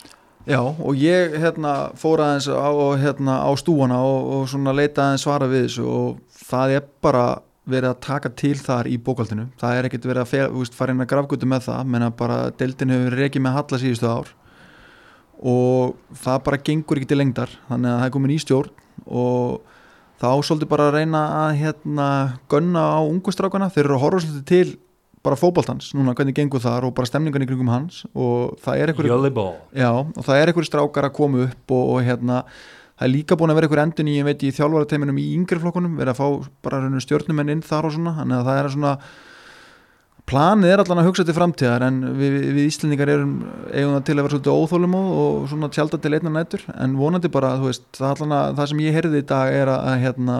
[0.47, 5.21] Já, og ég hérna, fór aðeins á, hérna, á stúana og, og svona leita aðeins
[5.25, 6.17] svara við þessu og
[6.49, 10.55] það er bara verið að taka til þar í bókaldinu það er ekkert verið að
[10.57, 14.09] úst, fara inn að grafgutu með það menna bara deildin hefur reikið með halla síðustu
[14.09, 14.31] ár.
[15.41, 18.71] Og það bara gengur ekki til lengdar þannig að það er komin í stjórn
[19.05, 19.77] og
[20.21, 22.07] það ásóldi bara að reyna að hérna,
[22.49, 24.75] gunna á ungustrákana þeir eru að horfa svolítið til
[25.21, 28.03] bara fótboltans núna hvernig gengur þar og bara stemningan í kringum hans.
[28.13, 29.31] Og það er eitthvað Jolly
[29.77, 32.41] Já, og það er einhverjir strákar að koma upp og, og hérna,
[33.01, 35.57] það er líka búin að vera einhver endun í, ég veit, í þjálfarateiminum í yngri
[35.57, 38.91] flokkunum, verið að fá bara stjórnumenn inn þar og svona, þannig að það er svona
[40.29, 43.31] planið er allan að hugsa til framtíðar en við, við Íslendingar erum
[43.73, 46.93] eigum það til að vera svolítið óþólum og, og svona tjálta til einna nættur, en
[46.99, 50.05] vonandi bara, veist, það, allan að, það sem ég heyrði í dag er að, að
[50.05, 50.37] hérna,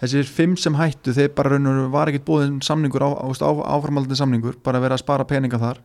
[0.00, 4.56] þessir fimm sem hættu, þeir bara rauninu var ekkit búin samningur, á, á, áframaldin samningur,
[4.64, 5.84] bara verið að spara peninga þar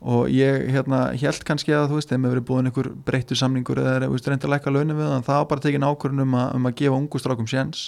[0.00, 3.94] og ég hérna held kannski að þú veist, þeim hefur búin einhver breyttu samningur eða
[4.34, 6.76] reynda að lækka launum við en það var bara tekin ákvörðun um, að- um að
[6.82, 7.86] gefa ungu strákum séns.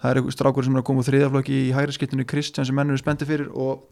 [0.00, 2.76] Það er einhver strákur sem er að koma úr þriðaflokki í hægri skiptinu Kristján sem
[2.76, 3.82] menn eru spendi fyrir og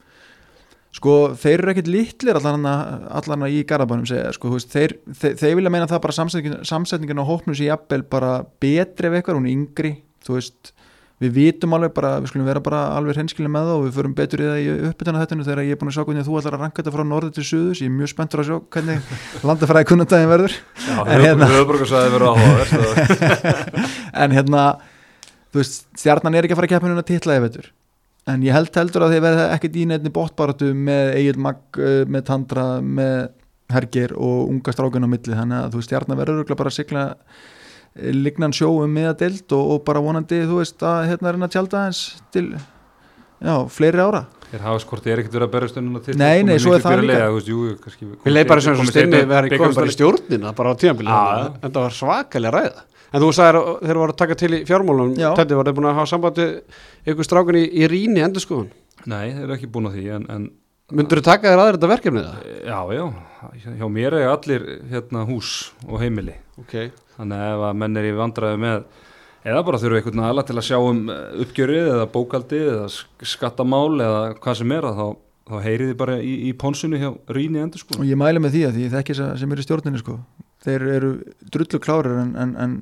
[0.95, 2.67] sko þeir eru ekkit litlir allan,
[3.11, 7.25] allan í Garabænum segja, sko, veist, þeir, þeir, þeir vilja meina það bara samsetningin, á
[7.27, 9.93] hópnum sem jafnvel bara betri ef eitthvað, hún er yngri
[10.23, 10.71] þú veist,
[11.25, 14.17] við vitum alveg bara við skulum vera bara alveg hreinskilin með það og við förum
[14.19, 16.57] betur í það í uppbytuna þetta þegar ég er búin að sjá hvernig þú ætlar
[16.59, 19.15] að ranka þetta frá norður til suðus ég er mjög spenntur að sjá hvernig
[19.49, 20.59] landafræði kunnandaginn verður.
[20.85, 22.75] Já, En hérna- verður áhugavert
[24.25, 24.67] en hérna
[25.55, 27.73] þú veist, stjarnan er ekki að fara að keppa hérna titla ef veitur
[28.31, 32.05] en ég held heldur að þeir verða ekkert í nefni bóttbaratu með Egil Magg, uh,
[32.09, 33.27] með Tandra með
[33.75, 35.33] Hergir og unga strákun á milli.
[35.35, 37.45] Þannig að þú veist, stjarnan verður bara að sigla eh,
[37.95, 41.53] lignan sjó um miðadeild og, og bara vonandi, þú veist, að hérna er hann að
[41.55, 42.01] tjálta hans
[42.35, 44.25] til já, fleiri ára.
[44.83, 47.25] Skort, ég er ekkert verið að berja stundina til Nei, nei, svo er það líka.
[48.23, 51.49] Við leið bara sem stimmi einn- verið komið bara í stjórnina bara á tíðanbili Já.
[51.59, 52.85] en það var svakalega ræða.
[53.15, 55.29] En þú sagðir að þeir voru að taka til í fjármálum Já.
[55.39, 56.47] Teddy var þeir búin að hafa sambandi
[57.11, 58.71] ykkur strákun í, í rýni endur skoðun
[59.11, 60.47] Nei, þeir eru ekki búin að því en, en
[60.95, 62.49] myndur þú taka þér aðeir þetta verkefnið það?
[62.71, 65.51] já, já, hjá mér er allir hérna hús
[65.87, 66.35] og heimili.
[66.63, 66.75] Ok,
[67.19, 68.87] þannig að ef að menn er í vandræði með
[69.45, 73.27] eða bara þurfu einhvern aðla til að sjá um eh, uppgjörið eða bókaldið eða sk-
[73.35, 75.07] skattamál eða hvað sem er að þá,
[75.51, 77.99] þá heyriði bara í, í pónsunu hjá Rýni endur sko.
[78.01, 80.17] Og ég mæli með því að því ég þekki þessa sem eru í stjórninni sko.
[80.65, 81.11] þeir eru
[81.53, 82.77] drullu klárir en, en, en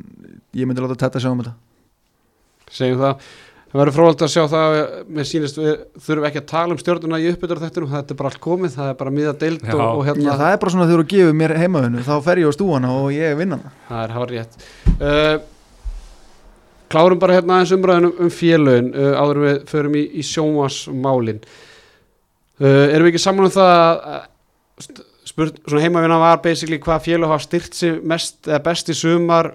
[0.54, 1.56] ég myndi láta þetta sjá um þetta.
[2.72, 3.26] Segjum það
[3.72, 4.74] það verður fróðald að sjá það
[5.16, 5.70] með sínist við
[6.04, 8.90] þurfum ekki að tala um stjórnuna í uppbyttar þetta þetta er bara allt komið, það
[8.92, 9.72] er bara miða deild Já.
[9.72, 12.42] og, og Já, hérna, það er bara svona þegar þú gefur mér heimaðinu þá fer
[12.42, 13.58] ég á stúana og ég vinna
[13.88, 15.36] það er hár rétt uh,
[16.92, 21.40] klárum bara hérna aðeins umræðunum um félögin uh, áður en við förum í, í sjónvarsmálin
[21.40, 25.00] uh, erum við ekki saman um það að-
[25.32, 29.54] spurt, svona heimavinna var basically hvað félög hafa styrt sig mest eða best í sumar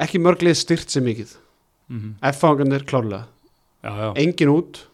[0.00, 1.34] ekki mörglið styrt sig mikið
[1.92, 2.14] mm -hmm.
[2.32, 3.24] F-fangarnir klárlega,
[3.84, 4.86] Já, já, engin út.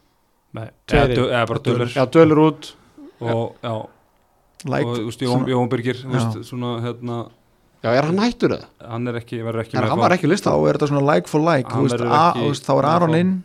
[0.55, 1.89] Eða, bara dölur.
[1.95, 2.75] Já, dölur út.
[3.21, 3.91] Og, og
[4.65, 7.31] þú veist, Jón, svona- Jón Birgir þú svona, hérna,
[7.83, 8.65] já, er hann hættur það?
[8.91, 10.89] hann er ekki, verður ekki Er, með hann þá- var ekki þá listað er þetta
[10.89, 13.19] svona like for like Hann þú veist, ekki þú veist, þá er Aron þá.
[13.21, 13.43] inn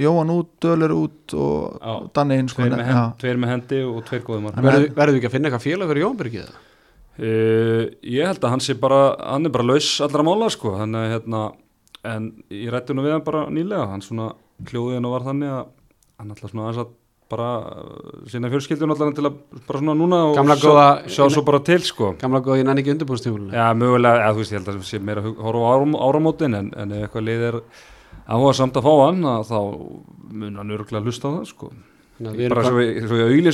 [0.00, 2.10] Jóhann út, Dölur út og Já.
[2.14, 2.84] Danni inn sko, tveir, með já.
[2.86, 5.88] hendi, tveir með hendi og tveir góðum er- verður við ekki að finna eitthvað félag
[5.88, 6.58] fyrir Jónbyrgið það?
[7.20, 10.70] Uh, ég held að hann sé bara hann er bara laus allra mála sko.
[10.78, 11.52] Þannig að hérna
[12.08, 14.30] en ég rætti nú við hann bara nýlega hann svona
[14.70, 15.66] hljóðið hann var þannig að
[16.20, 16.96] hann ætla svona aðeins að
[17.30, 19.36] bara uh, sína fjölskyldun allan til að
[19.68, 22.08] bara svona núna og sjá, góða- sjá svo bara til sko.
[22.18, 24.88] Gamla góð í nann ekki undirbúinstjóðulega Já, mögulega, eða, þú veist, ég held að það
[24.90, 27.60] sé meira horfa á áram, áramótin en, en eitthvað lið er
[28.30, 29.58] áhuga samt að fá hann að þá
[30.40, 31.70] mun hann örgulega hlusta á það sko
[32.20, 32.98] bara svo, ég-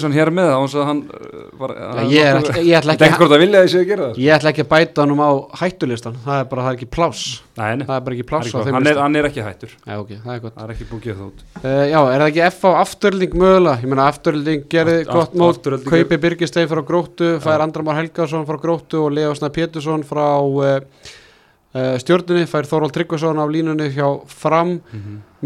[0.02, 2.94] hann hér með á hans að hann uh, var, Já, ég, er ekki, ég, ætla
[2.96, 4.18] Þetta ekki, hvort að vilja að gera það.
[4.24, 6.88] Ég ætla ekki að bæta hann um á hættulistan það er bara, það er ekki
[7.86, 8.00] það það
[8.58, 9.76] á þeim hann, er, er ekki hættur.
[9.86, 10.00] Það er
[10.56, 11.44] Það er ekki búið að það út.
[11.62, 13.76] Uh, Já, er það ekki F á afturölding mögulega?
[13.86, 15.70] Ég meina afturölding gerði gott mót.
[15.86, 20.80] kaupi Birgisteig frá Gróttu, fær Andramár Helgason frá Gróttu og Leo Snæ Pétursson frá uh,
[21.76, 24.76] uh, stjórnunni fær Þóról Tryggvason af línunni hjá Fram.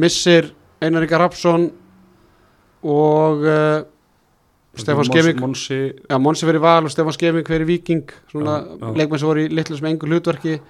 [0.01, 0.51] Missir
[0.81, 1.69] Einar Ríkar Rapsson
[2.83, 3.81] og uh,
[4.81, 9.77] Stefán Já, Monsi fyrir val og Stefán Skeving fyrir viking leikmenn sem voru í litlu
[9.77, 10.61] sem engu hlutverki.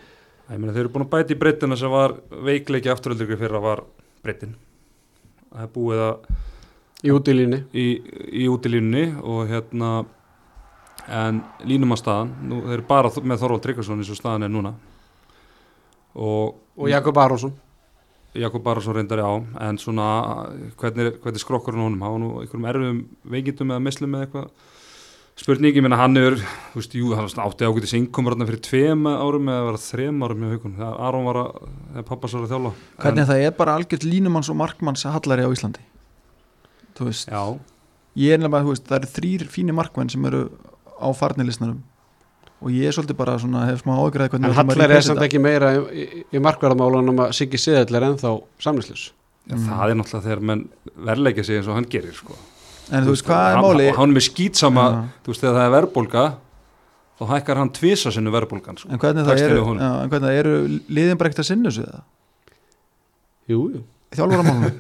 [0.51, 2.17] Ég meina þeir eru búin að bæta í breytina sem var
[2.49, 3.85] veikleiki afturöldingu fyrir að var
[4.25, 4.57] breytin
[5.51, 6.31] það er búið að
[7.01, 7.87] í útilíni í,
[8.43, 9.91] í útilínunni og hérna
[11.11, 14.53] en línum að staðan nú, þeir eru bara með Þorvald Tryggvason eins og staðan er
[14.53, 14.75] núna.
[16.15, 17.55] Og og Jakob Aronsson
[18.39, 19.31] Jakob Barasson reyndar já
[19.69, 20.05] en svona
[20.79, 22.03] hvernig, er- hvernig skrokkurinn á honum?
[22.05, 23.01] Hafa nú einhverjum erfum
[23.33, 24.51] veikindum eða mislum eða eitthvað?
[25.41, 29.47] Spurningi, menna hann er þú veist, jú, hann átti ágætis innkomur þarna fyrir tveim árum
[29.49, 31.51] eða var það þrem árum með haukun þegar Aron var að,
[31.95, 35.51] þegar pappas var að þjála hvernig það er bara algjört línumanns og markmanns hallari á
[35.55, 35.81] Íslandi.
[36.99, 37.43] Þú veist, Já,
[38.21, 40.43] ég er nefnilega, þú veist, það eru þrýr fínir markmenn sem eru
[41.01, 41.81] á farnilisnarum
[42.61, 45.41] og ég er svolítið bara svona, hef smá ágræði hvernig en Hallar er samt ekki
[45.43, 48.37] meira í, í, í markverðamálunum að Siggi Siðall er ennþá
[48.67, 49.09] samlislus
[49.51, 49.63] Mm.
[49.67, 50.61] það er náttúrulega þegar menn
[51.09, 52.35] verleikja sig eins og hann gerir sko.
[52.93, 54.99] en þú veist, hvað er hann, máli hann er með skýtsama, Já.
[55.25, 56.25] þú veist, þegar það er verðbólga
[57.19, 58.91] þá hækkar hann tvisa sinni verðbólgan sko.
[58.93, 60.53] en hvernig það eru, já, en hvernig það eru
[61.01, 62.05] liðin bara ekkert að sinna þessu það
[63.51, 64.71] Jú, jú þjálfaramálum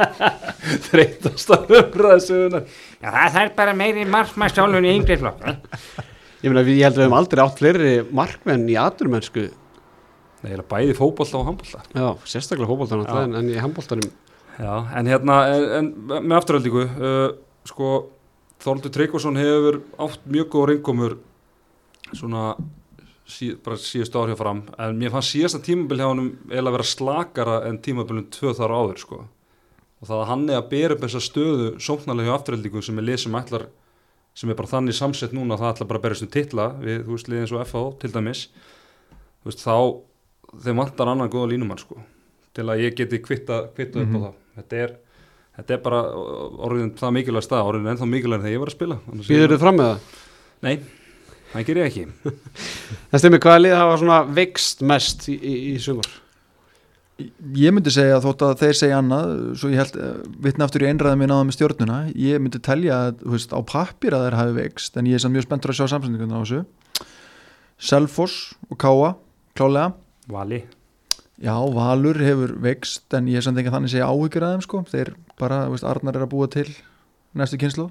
[0.88, 5.44] þreytast að umræða söguna Já, það er bara meiri markmannstjálfun í yngri flokk.
[6.40, 9.50] Ég, meina, ég held að við hefum aldrei átt fleiri markmenn í aturmennsku
[10.40, 13.22] Nei, bæði fótbolta og handbolta Já, sérstaklega fótboltan Já.
[13.26, 14.12] en, en í handboltanum
[14.60, 17.28] Já, en hérna, en, en með afturhaldingu, uh,
[17.68, 17.90] sko,
[18.60, 21.16] Þorldur Tryggvason hefur átt mjög góð reynkomur
[22.10, 22.50] svona
[23.30, 26.88] sí, bara síðustu ár hjá fram, en mér fannst síðasta tímabil hjá honum eiginlega vera
[26.90, 29.20] slakara en tímabilum tvö þar áður, sko.
[30.00, 33.08] Og það að hann er að bera upp þessa stöðu sóknarlega hjá afturhaldingu sem er
[33.08, 33.66] lið sem ætlar,
[34.40, 37.02] sem er bara þannig samsett núna að það ætlar bara að berast um titla við,
[37.04, 38.46] þú veist, liðið eins og FH til dæmis,
[39.42, 39.76] þú veist, þá
[40.64, 42.00] þeim vantar annan góða línumann, sko
[42.56, 44.32] til að ég geti kvitta, kvitta upp á það.
[44.60, 44.94] Þetta er,
[45.58, 46.00] þetta er bara
[46.66, 48.98] orðin það mikilvæg stað, orðin ennþá mikilvæg þegar ég var að spila.
[49.20, 50.16] Býður þið fram með það?
[50.66, 50.74] Nei,
[51.52, 52.32] það ger ég ekki.
[53.10, 56.10] Það stemmi hvaða lið hafa svona vext mest í, í, í sumar
[57.56, 59.96] ég myndi segja þótt að þeir segja annað svo ég held,
[60.44, 64.16] vitna aftur í einræðum á það með stjórnuna, ég myndi telja að, veist, á pappir
[64.16, 66.60] að þeir hafi vext en ég er samt mjög spenntur að sjá samsendingunum á þessu.
[67.80, 68.36] Selfoss
[68.68, 69.14] og Káa
[69.56, 69.94] klálega,
[70.30, 70.60] Vali,
[71.40, 74.66] já, Valur hefur vext en ég er samt ekki að þannig segja áhyggjur að þeim
[74.66, 76.68] sko, þeir bara, þú veist, Arnar er að búa til
[77.36, 77.90] næstu kynslu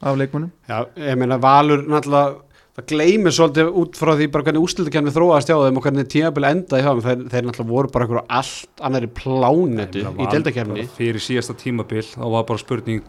[0.00, 2.36] af leikmunum Já, ég meina Valur náttúrulega
[2.78, 6.46] það gleymir svolítið út frá því bara hvernig úrslutakefni þróaðast hjá þeim og hvernig tímabil
[6.46, 7.04] endaði hjá þeim.
[7.08, 12.26] Þeir, þeir náttúrulega voru bara einhverju allt annari plánetu í bara fyrir síðasta tímabil þá
[12.36, 13.02] var bara spurning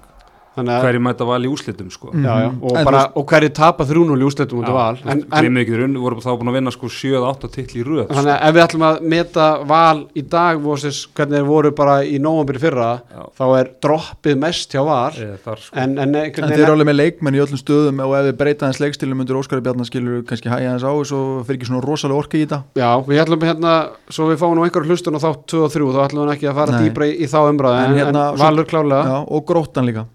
[0.65, 2.11] hverju mæta Vali í úslitum sko.
[2.13, 2.63] Já, já, Mhm.
[2.63, 5.73] og, bara, og hverju tapa 3-0 í úrslutum út af Val en, en Gleimið ekki
[5.77, 8.13] þurr, voru þá búin að vinna sko 7-8 titl í röð sko.
[8.15, 12.03] þannig að ef við ætlum að meta Val í dag versus hvernig þeir voru bara
[12.03, 13.23] í nóvambir fyrra Já.
[13.39, 15.75] þá er droppið mest hjá Val Eða þar, sko.
[15.77, 18.65] en, en, einhvern þeir eru alveg með leikmenn í öllum stöðum og ef við breyta
[18.65, 21.83] hans leikstilum undir Óskari Bjarnar skilur kannski hæja hans á og svo fyrir ekki svona
[21.85, 25.21] rosalega orka í þetta Já, við ætlum hérna, svo við fáum nú einhver hlustun á
[25.23, 26.89] þátt 2 og 3, þá ætlum við ekki að fara Nei.
[26.89, 29.85] dýbra í, í þá umræðu, En en, hérna, en svo- Valur klálega Já, og gróttan
[29.85, 30.05] líka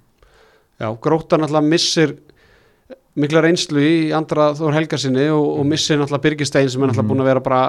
[0.80, 2.16] Já, gróttan náttúrulega missir
[3.14, 7.24] mikla reynslu í andra Þór Helgarsinni og, og missir náttúrulega Birgistein sem er náttúrulega búin
[7.24, 7.64] að vera bara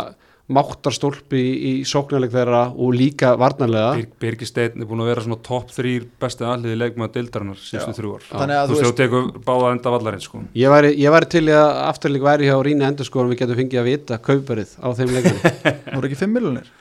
[0.46, 3.96] máttarstólpi í, í sóknarleik þeirra og líka varnarlega.
[3.98, 7.96] Bir, Birgir Steinn er búin að vera svona topp þrýr besti aðliði leikmaða deildarinnar síðustu
[7.98, 8.28] þrjú ár.
[8.30, 10.44] Þannig að þú þú veist, þú tekur báða enda vallarinn sko.
[10.62, 13.90] Ég væri, ég væri til að afturleik væri hjá Ríni Endurskóðum við getum fengið að
[13.90, 16.74] vita kauparið á þeim leikum Það voru ekki 5 miljonir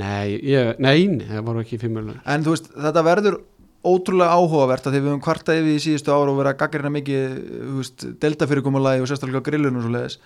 [0.00, 3.40] Nei, ég, nei, nei, það voru ekki fimmurlega En þú veist, þetta verður
[3.86, 6.94] ótrúlega áhugavert að því við höfum kvarta yfir í síðustu ára og verið að gaggarina
[6.96, 10.18] mikið þú veist, delta fyrirkomulagi og sérstaklega grillinu og svo leiðis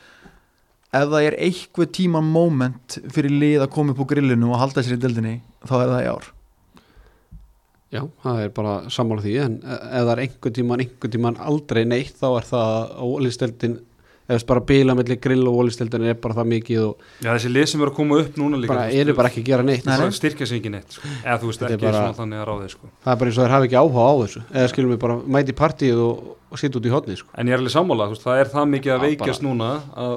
[0.95, 4.85] ef það er eitthvað tíma moment fyrir lið að koma upp á grillinu og halda
[4.85, 5.35] sér í deldinni
[5.67, 6.29] þá er það í ár.
[7.95, 11.41] Já, það er bara sammála því en e- ef það er einhvern tíman, einhvern tíman
[11.51, 13.77] aldrei neitt þá er það að ólisteldin
[14.25, 17.67] eða bara bíla mellir grill og ólisteldin er bara það mikið og Já, þessi lið
[17.73, 19.97] sem eru að koma upp núna líka bara eru bara ekki að gera neitt Nei,
[20.01, 21.11] bara styrkja sig ekki neitt sko.
[21.25, 22.89] eða þú veist ekki bara- svona þannig að ráði sko.
[23.05, 25.17] það er bara eins og þeir hafa ekki áhuga á þessu eða skilum við bara
[25.37, 27.29] mæti í partíið og, og sitja út í hotni sko.
[27.37, 29.71] en ég er alveg sammála, þú veist, það er það mikið að Já, veikjast núna
[29.95, 30.15] að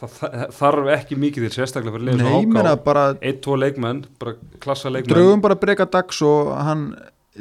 [0.00, 4.36] það, það þarf ekki mikið til sérstaklega fyrir meina háká bara eitt, tvo leikmenn, bara
[4.62, 6.92] klassa leikmenn draugum bara breyka dags og hann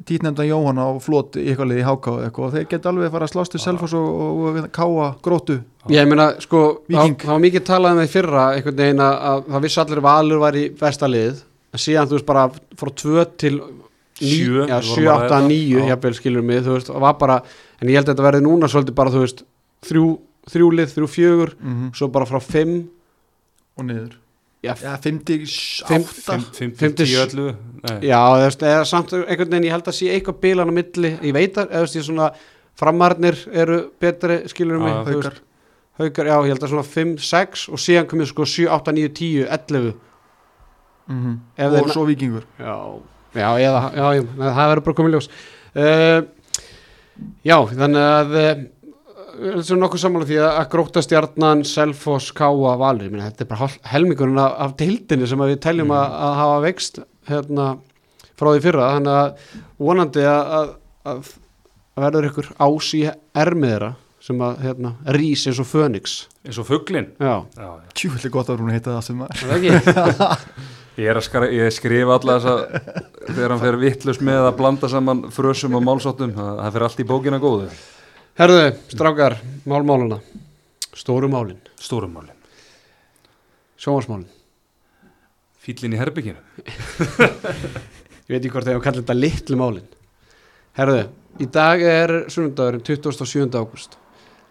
[0.08, 3.16] títnefndan Jóhann á flot í eitthvað liði háká og eitthvað og þeir geta alveg að
[3.16, 7.20] fara að slást til Selfoss og, og, og káa grótu ég meina sko það Víking.
[7.26, 10.41] það var mikið talað um því fyrra einhvern veginn að, að það vissi allir valur
[10.43, 12.47] var í vestalið en síðan þú veist bara
[12.80, 13.56] frá 2 til
[14.20, 15.80] Sjö, já, við vorum 7, að 8, ræða 9 það.
[15.80, 15.89] Já.
[15.93, 17.38] jafnvel skilur mig þú veist, og var bara,
[17.80, 19.43] en ég held að þetta verði núna svolítið bara þú veist,
[19.88, 20.08] þrjú,
[20.52, 22.74] þrjúlið, þrjú fjögur mm svo bara frá 5
[23.80, 24.18] og niður
[24.64, 25.45] já, Já, 50,
[25.88, 27.99] Fimm- 8 5, Fimm 10, til 10, 11 Nei.
[28.10, 31.12] Já, þú veist, eða samt einhvern veginn ég held að sé eitthvað bilan á milli,
[31.24, 32.32] ég veit að, eða ég svona
[32.80, 35.39] framarnir eru betri skilur mig þú veist, haukar.
[35.99, 39.14] Haukar, já, ég held að svona 5, 6 og síðan komið sko 7, 8, 9,
[39.20, 39.93] 10, 11
[41.10, 42.76] mm Ef og þeir- svo vikingur Já,
[43.36, 45.30] já, eða, já, já, það verður bara komið ljós.
[45.76, 46.22] Uh,
[47.43, 48.36] Já, þannig að
[49.40, 53.52] þessu nokkuð sammála því að, að gróta stjarnan, Selfoss, Káa, Valur ég meina, þetta er
[53.52, 57.70] bara helmingurinn af, af deildinni sem að við teljum að, að hafa vext hérna
[58.40, 58.92] frá því fyrra.
[58.98, 59.58] Þannig að
[59.90, 60.72] vonandi að, að,
[61.14, 61.34] að,
[61.96, 63.04] að verður ykkur ás í
[63.44, 63.92] ermið þeirra
[64.30, 67.08] sem að hérna, rís eins og Fönix eins og fugglin
[67.96, 70.36] tjúfulli gott að hún heita það sem er ekki.
[71.00, 72.82] Ég er að skra, ég skrifa alla þessa
[73.30, 77.00] þegar hann fer vittlust með að blanda saman frösum og málsóttum, það, það fer allt
[77.00, 77.70] í bókina góðu
[78.40, 79.34] Herðu, strákar,
[79.68, 80.22] málmáluna
[80.96, 82.38] Stóru málin, Stórumálin,
[83.76, 84.30] sjónvarsmálin
[85.60, 86.40] fýllin í herbygginu
[88.30, 89.90] Ég veit ekki hvort þegar kalla þetta litlu málin.
[90.78, 91.02] Herðu,
[91.44, 93.50] í dag er sunnundagurinn 27.
[93.58, 93.98] ágúst.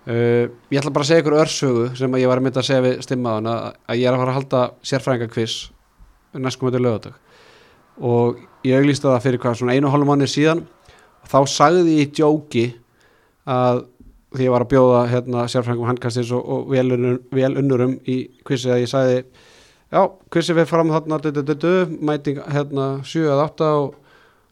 [0.04, 2.84] Uh, Ég ætla bara að segja ykkur örsögu sem ég var að mynda að segja
[2.84, 3.62] við stimmaðan að,
[3.94, 4.60] ég er að fara að halda
[4.90, 5.56] sérfræðingakviss
[6.36, 7.16] næstkomandi lögadag
[8.04, 10.60] og ég auglýsti það fyrir hvað svona einu og hálfum manni síðan.
[11.22, 12.66] Og þá sagði ég í djóki
[13.48, 13.84] að
[14.36, 16.72] því ég var að bjóða hérna, sérfræðingum handkastis og, og
[17.32, 20.02] vel unnurum í kvissið að ég sagði já,
[20.34, 21.72] kvissið við fram þarna du, du, du, du,
[22.04, 23.96] mæting hérna 7 eða 8 og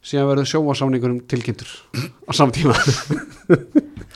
[0.07, 1.71] síðan verður sjómasáningurum tilkynntur
[2.01, 2.77] á samtíma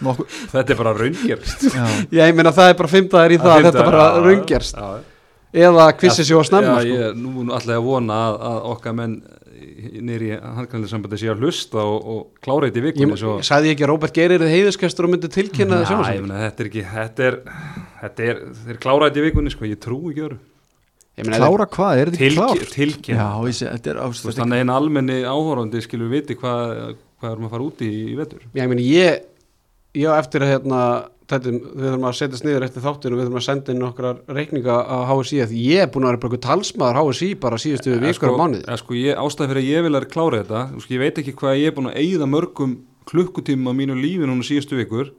[0.00, 1.84] Þetta er bara raungerst já,
[2.16, 5.66] ég meina það er bara fimmtaðir í það að þetta bara raungerst já, já.
[5.66, 6.94] eða kvissið að snemma Já, sko.
[7.02, 9.18] ég, nú er alltaf að vona að, að okkar menn
[10.04, 13.48] nýri handkvæmlega sambandi sé að hlusta og, og klára þetta í ég, vikunni svo, ég
[13.48, 16.44] sagði ekki að Róbert Geir er heiðuskestur og myndi tilkynna það Já, ég sjómasáning meina,
[16.46, 17.38] þetta er ekki þetta er,
[18.02, 20.40] þetta er, þeir klára þetta í vikunni sko, ég trú ekki öru
[21.20, 22.70] Ég meina, klára hvað, er þetta klárt?
[22.72, 23.24] tilkynna.
[23.24, 27.56] Já, ég þetta er þannig að einn almenni áhórandi skilur viti hvað, hvað erum að
[27.56, 28.46] fara út í í vetur.
[28.56, 29.26] Ég meina ég
[29.98, 30.80] ég á eftir að hérna
[31.30, 34.76] þetta, við þurfum að setjast niður eftir þáttinu við þurfum að senda inn nokkrar reikninga
[34.82, 38.00] á HSI því ég er búin að vera bara eitthvað talsmaður HSI bara síðustu Eh,
[38.04, 38.62] vikur á mánuði.
[38.68, 41.36] eh, sko, ég, ástæði fyrir að ég vil að klára þetta sko, ég veit ekki
[41.40, 42.76] hvað ég er búin að eigða mörgum
[43.10, 45.12] klukkutíma á mínu lífi núna síðustu vikur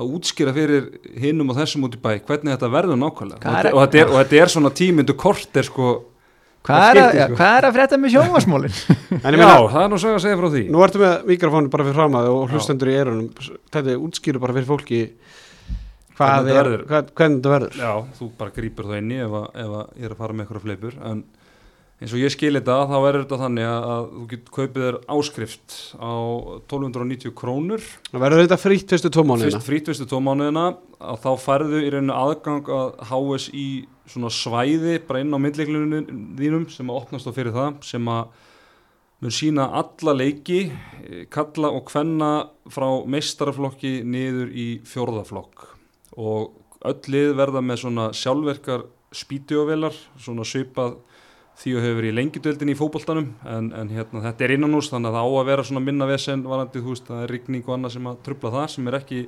[0.00, 0.86] að útskýra fyrir
[1.20, 3.42] hinnum og þessum út í bæ hvernig þetta verður nákvæmlega.
[3.44, 5.90] Og, er- þetta- og, þetta er, og þetta er svona tímyndu kort er sko
[6.60, 7.36] Hvað Það er, að, skiptir, sko.
[7.40, 10.60] hvað er að frétta með ég já, það er nú svo að segja frá því.
[10.68, 13.30] Nú ertu með mikrofónu bara fyrir fram að og hlustendur í erunum
[13.72, 14.98] þetta útskýru bara fyrir fólki
[16.20, 16.86] hvað Hvernig þetta er, verður.
[16.92, 17.76] hvað, hvernig þetta verður.
[17.80, 20.44] Já, þú bara grípur það inni ef, að, ef að ég er að fara með
[20.46, 21.22] eitthvað fleipur en
[22.00, 25.74] eins og ég skil þetta þá er þetta þannig að, þú getur kaupið þér áskrift
[26.00, 26.12] á
[26.72, 27.82] 1290 krónur.
[28.08, 29.58] Það verður þetta frýtt fyrstu tvo mánuðina?
[29.58, 30.62] Fyrst frítvistu tómánuðina
[31.10, 33.64] að þá færðu í rauninu aðgang að HSI
[34.10, 36.08] svona svæði bara inn á myndleiklunum
[36.40, 38.46] þínum sem að opnast á fyrir það sem að
[39.20, 42.30] mun sína alla leiki eh, kalla og kvenna
[42.72, 45.66] frá meistaraflokki niður í fjórðaflokk
[46.16, 46.56] og
[46.90, 50.98] öll lið verða með svona sjálfverkar spítjóvelar svona svipað
[51.60, 53.26] því að hefur verið í lengjudöldin í fótboltanum.
[53.44, 56.44] En, en hérna, þetta er innanús þannig að það á að vera svona minna vesen
[56.46, 59.20] varandi þú veist það er rigning og annað sem að trubla það sem er ekki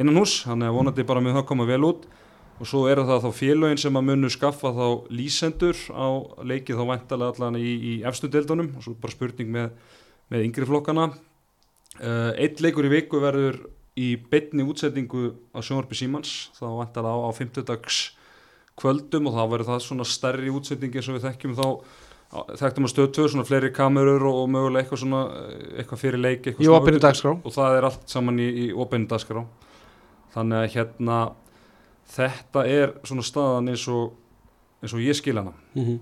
[0.00, 2.08] innanús þannig að vonandi bara með það koma vel út.
[2.60, 6.08] Og svo eru það þá félögin sem að munu skaffa þá lýsendur á
[6.44, 8.74] leikið þá væntalega allan í, í efstu deildunum.
[8.76, 9.70] Og svo bara spurning með,
[10.32, 11.06] með yngri flokkana.
[12.00, 13.62] Uh, eitt leikur í viku verður
[13.98, 17.98] í beinni útsetningu á sjónvarpi Símans þá væntalega á, á 50 dags
[18.80, 21.66] kvöldum og þá verður það svona stærri útsetning eins og við þekkjum þá.
[22.30, 26.44] Þekktum að stöðtöðu svona fleiri kamerur og, og mögulega eitthvað svona eh, eitthvað fyrir leik
[26.46, 27.32] eitthvað í auka- dagskrá.
[27.42, 29.42] Og það er allt saman í, í opinni dagskrá.
[30.36, 31.16] Þannig að hérna
[32.14, 34.14] þetta er svona staðan eins og
[34.80, 35.56] eins og ég skil hana.
[35.74, 35.98] Mm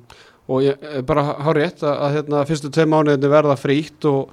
[0.49, 4.30] og ég er bara hár rétt að, að hérna, fyrstu tvei mánuðinni verða frítt og,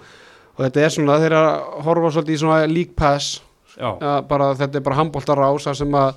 [0.55, 1.51] og þetta er svona þeir að
[1.89, 3.41] horfa svolítið í svona league pass.
[3.75, 6.13] Bara, þetta er bara handbóltar þar sem að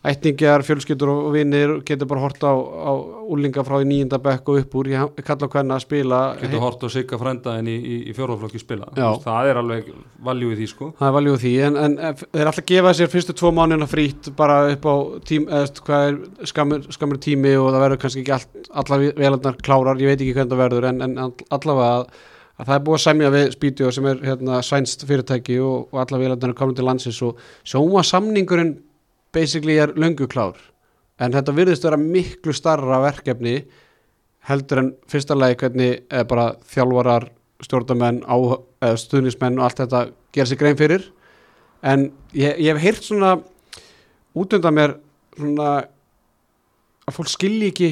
[0.00, 2.92] ættingjar, fjölskyldur og vinnir getur bara hort á, á
[3.28, 6.20] úlinga frá í nýjunda bekk og upp úr ha- kalla hvenna að spila.
[6.40, 8.88] Getur hort og sigga frænda en í, í, í fjórðaflokki spila.
[8.96, 9.90] Veist, það er alveg
[10.24, 10.88] valjú í því sko.
[11.02, 14.56] Það er valjú því en, en þeir alltaf gefa sér fyrstu tvo mánuðina frítt bara
[14.72, 14.94] upp á
[15.28, 15.46] tím,
[15.84, 20.14] hvað er skammur, skammur tími og það verður kannski ekki allt, allar velandar klárar, ég
[20.14, 22.06] veit ekki hvernig það verður en, en all- allavega
[22.60, 25.88] að, að það er búið að semja við Spítjó sem er hérna, sænst fyrirtæki og,
[25.92, 28.76] og velandar er komin til landsins og sjóma samningurinn
[29.32, 30.56] basically er löngu klár.
[31.20, 33.64] En þetta virðist vera miklu starra verkefni
[34.48, 37.28] heldur en fyrsta lagi hvernig eða bara þjálfarar
[37.60, 38.36] stjórnamenn, á,
[38.80, 41.04] eða stuðnismenn og allt þetta gera sér grein fyrir.
[41.84, 43.34] En ég, ég hef heyrt svona
[44.36, 44.96] út undan mér
[45.36, 45.72] svona
[47.08, 47.90] að fólk skilji ekki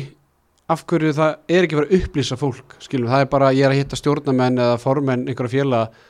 [0.68, 3.72] af hverju það er ekki verið að upplýsa fólk skilur, það er bara, ég er
[3.74, 6.06] að hitta stjórnamenn eða formenn einhverja félaga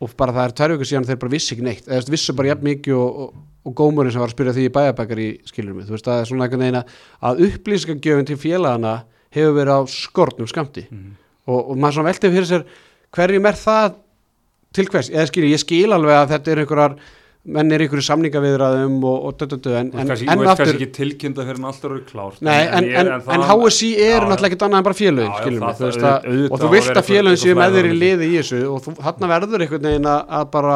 [0.00, 1.88] og bara það er tvær vikur síðan þeir bara vissi ekki neitt.
[1.90, 3.34] Eða vissu bara jafn mikið og, og,
[3.68, 5.84] og gómurinn sem var að spyrja því í bæjabækar í skilur mig.
[5.90, 8.94] Þú veist, það er svona einhvern veginn að- upplýsingagjöfin til félagana
[9.36, 10.86] hefur verið á skortnum skamti
[11.44, 12.64] og, og maður svona veltið fyrir sér
[13.12, 13.98] hverjum er það
[14.72, 16.96] til hvers, eða skilur, ég skil alveg að þetta er einhverjar
[17.48, 21.60] menn er einhverju samningaviðraðum og, og dödödö en, en, en aftur ekki tilkynna fyrir
[23.32, 24.26] en HSI já.
[24.28, 25.62] náttúrulega ekkert annað en bara félögin,
[26.50, 29.64] og þú vilt að félögin séu með þér í liði í þessu og þarna verður
[29.64, 30.74] einhvern veginn að, bara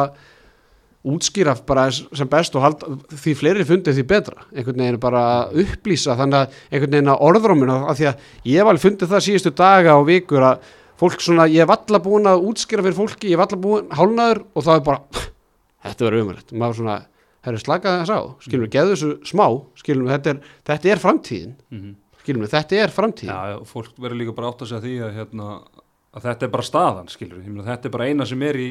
[1.05, 5.21] útskýra bara sem best og halda, því fleiri fundið því betra, einhvern veginn bara
[5.53, 9.53] upplýsa þannig að einhvern veginn að orðróminu af því að ég alveg fundið það síðustu
[9.61, 13.37] daga og vikur að fólk svona, ég hef alla búin að útskýra fyrir fólki, ég
[13.37, 15.25] hef alla búin hálnaður og það er bara,
[15.85, 16.95] þetta verður umrætt maður svona,
[17.45, 18.19] herri slaka þess á.
[18.41, 19.45] Skilum við, geðu þessu smá,
[19.77, 21.95] skilum við þetta er, þetta er framtíðin, Mhm.
[22.23, 24.95] skilum við þetta er framtíðin, Já, já, fólk verður líka bara átt að segja því
[25.05, 25.49] að, hérna,
[26.15, 28.69] að þetta er bara staðan, skilur við, þetta er bara eina sem er í,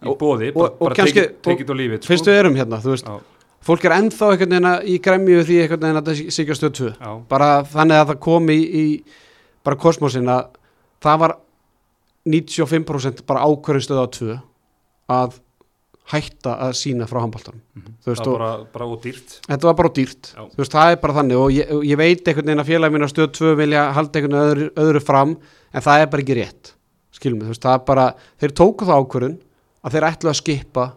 [0.00, 0.94] í Og- bóði, og- bara, og bara
[1.70, 3.20] og leave it, fyrst við erum hérna, þú veist Já,
[3.62, 6.14] fólk er ennþá einhvern veginn að- í gremju því einhvern veginn að þetta
[6.72, 9.04] 2 já, bara þannig að það kom í, í
[9.62, 10.46] bara kosmosin að
[11.02, 11.36] það var
[12.26, 14.40] 95% bara ákvörðin stöð á 2
[15.10, 15.38] að
[16.10, 17.60] hætta að sína frá handbóltanum
[18.02, 20.32] þú veist það og bara, bara og dýrt, þetta var bara dýrt.
[20.34, 20.42] Já.
[20.50, 23.06] þú veist það er bara þannig og ég, ég veit einhvern veginn að félagi mín
[23.06, 25.36] á stöð 2 vilja halda einhvern veginn öðru, öðru fram
[25.70, 26.74] en það er bara ekki rétt.
[27.14, 28.08] Skilum við það er bara
[28.40, 29.38] þeir tóku það ákvörðun
[29.84, 30.90] að þeir ætlu að skipa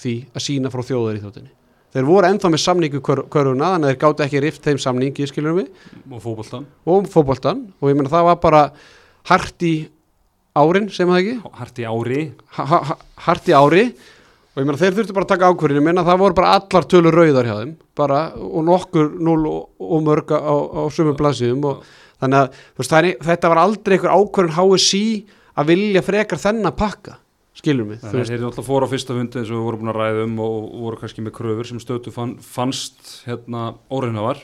[0.00, 1.52] því að sína frá þjóður í þjóttinni
[1.94, 5.60] þeir voru ennþá með samningu körfuna þannig að þeir gátu ekki rift þeim samningi skilum
[5.60, 5.68] við
[6.10, 8.62] og fótboltan, og fótboltan og ég meina það var bara
[9.30, 9.74] hart í
[10.58, 11.36] árin sem það ekki?
[13.26, 13.84] Hart í ári,
[14.54, 16.86] og ég meina þeir þurftu bara að taka ákvörðinu ég meina það voru bara allar
[16.86, 17.74] tölur rauðar hjá þeim.
[17.98, 21.82] Bara og nokkur núl og, og mörg á, á sömu blaðsíðum og
[22.22, 25.04] þannig að veist, það er, þetta var aldrei einhver ákvörðin HSI
[25.54, 27.18] að vilja frekar þennan pakka
[27.54, 29.92] skilur mig, þannig þeir eru alltaf fóru á fyrsta fundi eins og við vorum búin
[29.92, 34.42] að ræða um og, og voru kannski með kröfur sem stötu fann, fannst hérna óreinnafar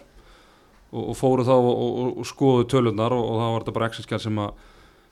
[0.95, 4.69] og, og fóru þá og, skoðu tölunar og, þá var þetta bara Excel-skjál sem að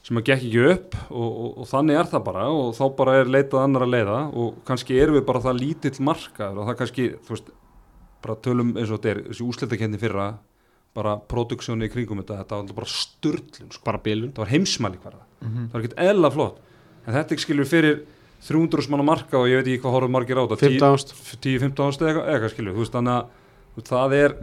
[0.07, 3.17] sem að gekk ekki upp og, og, og þannig er það bara og þá bara
[3.21, 6.79] er leitað annar að leiða og kannski erum við bara það lítill markaður og það
[6.83, 7.51] kannski, þú veist,
[8.25, 10.29] bara tölum eins og þetta er, þessi úslitakenni fyrra
[10.97, 13.83] bara produksjónu í kringum þetta þetta var bara sturlun, sko.
[13.87, 14.31] bara bilun.
[14.31, 16.63] Þetta var heimsmæli hverða, það var ekkert eðla flott.
[17.05, 18.01] En þetta ekki skilur fyrir
[18.45, 21.15] 300 manna marka og ég veit ekki hvað horfum margir á þetta 15 ást.
[21.43, 24.35] 10-15 ástu eða eitthvað skilur þú veist þannig að það er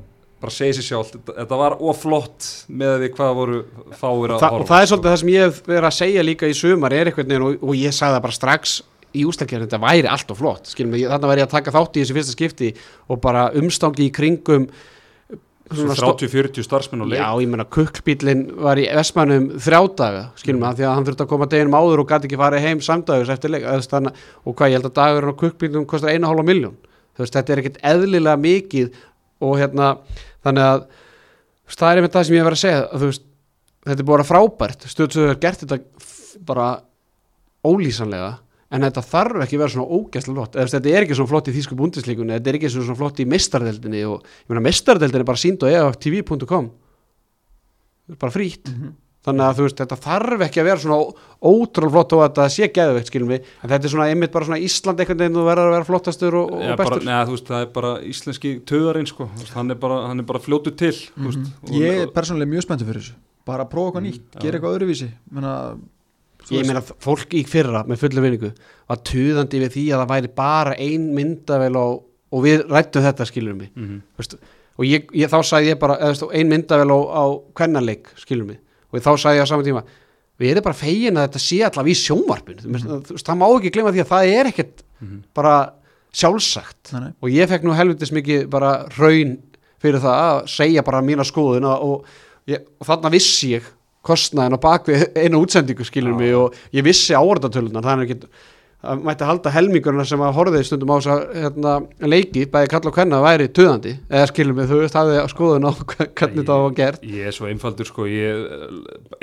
[0.41, 3.59] bara segið sér sjálf, þetta, þetta var oflott með því hvað voru
[3.95, 6.25] fáir að Þa, horfa og það er svolítið það sem ég hef verið að segja
[6.27, 8.75] líka í sumar er veginn og, og ég sagði það bara strax
[9.15, 11.95] í ústakjörn, þetta væri allt og flott skilum mig, þannig væri ég að taka þátt
[11.95, 12.73] í þessu fyrsta skipti
[13.07, 14.67] og bara umstangi í kringum
[15.65, 20.19] Svo sto- 30-40 starfsmenn og leik Já, ég meina kukkbílinn var í Vestmannum þrjá daga,
[20.37, 20.65] skilum Mm.
[20.67, 23.31] við, því að hann þurfti að koma deginum áður og gæti ekki farið heim samdægus
[23.33, 23.65] eftir leik,
[24.45, 26.75] og hvað ég held að dagurinn á kukkbílnum kostar eina hálfa miljón,
[27.17, 28.91] þú veist, þetta er ekkert eðlilega mikið
[29.43, 29.91] og hérna,
[30.45, 30.87] þannig að
[31.75, 33.27] það er einmitt það sem ég verið að segja, að, veist,
[33.85, 35.79] þetta er bara frábært, stöðsögur hefur gert þetta
[36.45, 36.67] bara
[37.65, 38.31] ólýsanlega,
[38.75, 41.49] en þetta þarf ekki að vera svona ógæslega flott, eða þetta er ekki svona flott
[41.49, 45.65] í þýsku búndislíkunni, þetta er ekki svona flott í mistardeldinni og mistardeldin er bara sínd
[45.65, 46.69] og eftv.com
[48.19, 48.69] bara frítt
[49.25, 50.97] þannig að þú veist, þetta þarf ekki að vera svona
[51.45, 54.47] ótrúlega flott og að þetta sé geðveikt skilum við, en þetta er svona einmitt bara
[54.49, 57.07] svona Ísland einhvern veginn þú verður að vera flottastur og, Já, og bara, bestur.
[57.09, 60.43] neða, þú veist, það er bara íslenski töðarinn sko, hann er bara, hann er bara
[60.45, 63.17] fljótu til mm veist, og, Ég er persónulega mjög spenntur fyrir þessu.
[63.45, 64.39] Bara að prófa eitthvað nýtt, já.
[64.41, 65.09] gera eitthvað öðruvísi.
[65.33, 65.55] Menna,
[66.53, 68.51] ég meina fólk í fyrra með fullu vinningu
[68.89, 72.03] var tuðandi við því að það væri bara ein myndavel og,
[72.35, 74.37] og við rættum þetta skilum við mm Veist,
[74.75, 77.23] og ég, ég, þá sagði ég bara eða, veist, ein myndavel á, á
[77.57, 78.59] kvennanleik skilum við,
[78.95, 79.85] og þá sagði ég á saman tíma
[80.39, 83.23] við erum bara fegin að þetta sé allavega í sjónvarpin mm -hmm.
[83.23, 84.83] það má ekki glemma því að það er ekkert
[85.33, 85.55] bara
[86.15, 87.11] sjálfsagt Nei, nei.
[87.21, 89.37] og ég fekk nú helvitis mikið bara raun
[89.83, 92.05] fyrir það að segja bara mína skoðun og, og,
[92.47, 93.67] ég, og þarna vissi ég
[94.05, 98.29] kostnaðin á bakvið einu útsendingu skilur mig og ég vissi áraðatölunar það er ekki
[98.83, 101.73] það mætti halda helmingurna sem að horfið stundum á þess að hérna,
[102.05, 105.71] leiki, bæði kalla og kvenna væri töðandi, eða skilur mig, þú veist hafið skoðun á
[105.73, 107.05] hvernig þetta var gert.
[107.09, 108.43] Ég er svo einfaldur sko, ég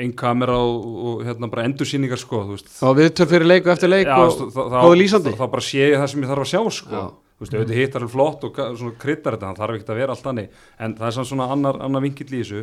[0.02, 2.72] einn kamera og, og hérna bara endursýningar sko, þú veist.
[2.82, 5.34] Og við töl fyrir leiku eftir leik Já, og þá- góðu lýsandi.
[5.36, 7.04] þá, þá bara sé ég það sem ég þarf að sjá sko.
[7.42, 8.58] Þú veist, auðvitað hittar er flott og
[9.02, 10.60] kryddar þetta, það þarf ekki að vera allt þannig.
[10.78, 12.60] En það er svona annar, annar vinkill í þessu.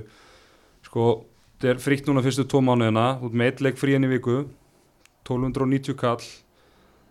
[0.87, 1.07] Sko,
[1.59, 4.37] þetta er frítt núna fyrstu tvo mánuðina, út með eitt leik frí enn í viku.
[5.27, 6.23] 1290 kall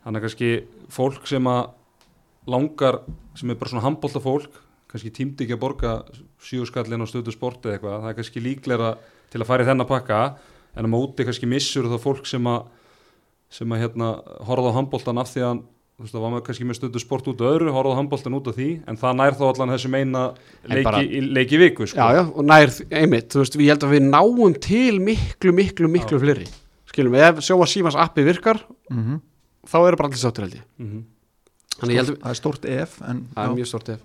[0.05, 0.51] þannig að kannski
[0.95, 1.71] fólk sem að
[2.49, 3.01] langar,
[3.37, 5.95] sem er bara svona handbólta fólk, kannski tímdi ekki að borga
[6.41, 8.93] sjöskallin á stöðu sport eða eitthvað, það er kannski líklega
[9.29, 10.21] til að fara í þennan pakka
[10.79, 12.63] en á móti kannski missur það fólk sem að
[13.53, 14.09] sem að hérna
[14.49, 15.61] horfða á handbóltan af því að
[15.99, 18.37] þú veist, það var maður kannski með stundu sport út af öðru, horfða á handbóltan
[18.39, 20.25] út af því en það nær þá allan þessum eina
[20.69, 21.97] leiki, bara- í, leiki í viku sko.
[21.99, 25.89] já, já, og nær, einmitt, þú veist, ég held að við náum til miklu, miklu,
[25.91, 26.47] miklu fleiri.
[26.93, 29.19] Skilum, ef sjóa símans appi virkar mm
[29.69, 30.67] þá eru bara allir sáttir held ég.
[30.83, 31.05] Mhm.
[31.79, 34.01] þannig ég held að það er stórt ef en það er mjög stort ef.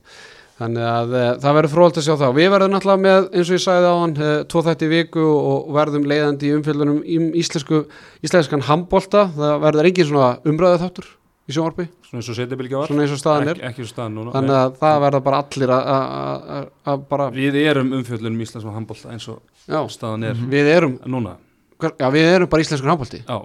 [0.54, 2.34] Þannig að uh, það verður fróðalt að sjá það.
[2.38, 5.24] Við verðum náttúrulega með, eins og ég sagði á hann uh, tvo þætti í viku
[5.34, 7.80] og verðum leiðandi í umfjöldunum í íslensku
[8.24, 11.08] íslenskan handbolta, það verður engin svona umræðu þáttur
[11.50, 11.88] í sjónvarpi.
[12.06, 12.92] Svona eins og setjabilgja var.
[12.94, 13.58] Svona eins og staðan er.
[13.58, 14.36] ekki, ekki svo staðan núna.
[14.38, 18.78] Þannig að það verða bara allir að- að að- að bara, við erum umfjöllunum íslenskum
[18.78, 21.34] handbólta eins og já, staðan er við erum núna.
[21.82, 23.24] Já, við erum bara íslenskur handbolti.
[23.26, 23.42] Já,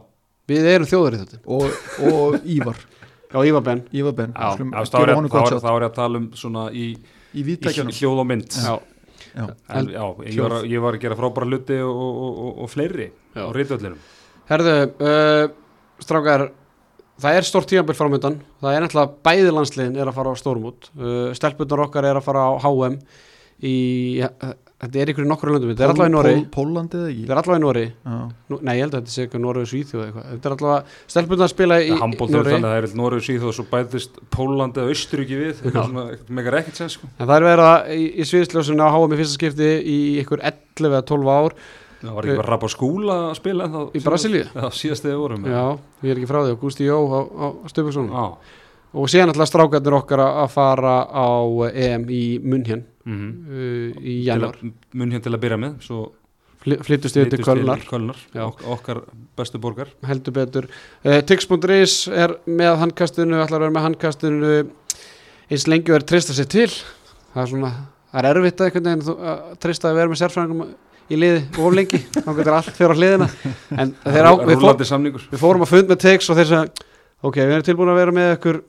[0.48, 1.80] við erum þjóður í þetta og,
[2.10, 2.84] og Ívar.
[3.32, 3.82] Já, Ívar Ben.
[3.92, 4.36] Ívar Ben.
[4.36, 6.94] Þá er er er að tala um svona í,
[7.36, 8.56] í í hljóð og mynd.
[8.56, 8.78] Já,
[9.34, 9.46] Já.
[9.68, 13.08] en, já, ég, var, ég var að gera frábæra hluti og, og, og, og fleiri
[13.36, 13.44] Já.
[13.44, 13.98] á reytvöllinum
[14.48, 14.74] herðu
[15.04, 15.44] uh,
[16.02, 16.46] strákar
[17.20, 20.90] það er stórt tíðanbyrg framöndan það er náttúrulega bæði landsliðin er að fara á stórmút
[20.96, 22.98] uh, stelpunar okkar er að fara á HM
[23.58, 23.76] í,
[24.78, 25.70] þetta er ykkur í nokkru löndum.
[25.72, 27.22] Þetta er allavega í Nóri Pólandi eða ekki?
[27.24, 28.18] Þetta er allavega í Nóri Já.
[28.52, 30.28] Nú, nei, ég held að þetta sé eitthvað Nóri og Svíþjóð eitthvað.
[30.34, 31.88] Þetta er allavega, stelpunar að spila í
[32.38, 35.64] er að það er Noregu síð og svo bæðist Pólandi eða Austuríki við.
[35.64, 36.06] Eitthvað svona,
[36.38, 37.10] megar ekkert sens sko.
[37.18, 40.44] en það er verið að í, í sviðsljósinu á HM í fyrsta skipti í ykkur
[40.46, 41.58] 11 eða 12 ár.
[41.98, 44.44] Það var ekki bara rapp á skúla að spila en þá Í Brasilíu?
[44.54, 45.02] já, síðast
[48.92, 51.28] og síðan alltaf strákarnir okkar að fara á
[51.72, 54.58] EM í Munhjön Mm uh, í janúar.
[54.92, 55.78] Mun hér til að byrja með
[56.84, 57.80] flyttust yfir til Kölnar.
[57.88, 58.18] Kölnar.
[58.44, 59.00] Ok, okkar
[59.38, 59.88] bestu borgar.
[60.04, 60.66] Heldur betur.
[61.06, 64.52] Uh, Tix.is er með handkastinu ætlar að vera með handkastinu.
[65.48, 66.68] Eins lengi verið treysta sér til.
[67.32, 67.72] Það er svona,
[68.12, 69.18] það er erfitt að veginn þú-
[69.88, 70.64] að vera með sérfræðingum
[71.08, 73.28] í liði of lengi, þá getur allt fyrir á hliðina.
[73.72, 76.88] En þeir á, við, fór, við fórum að fund með Tix og þeir sagði,
[77.22, 78.60] ok, við erum tilbúin að vera með ykkur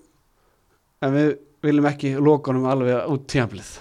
[1.06, 1.30] en við
[1.66, 3.72] viljum ekki lokanum alveg út tíamlið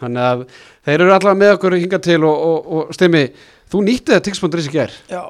[0.00, 0.46] þannig að
[0.86, 3.24] þeir eru allavega með okkur hingað til og, og, og stimmi,
[3.70, 5.22] þú nýttið að Tix.is í ger Já,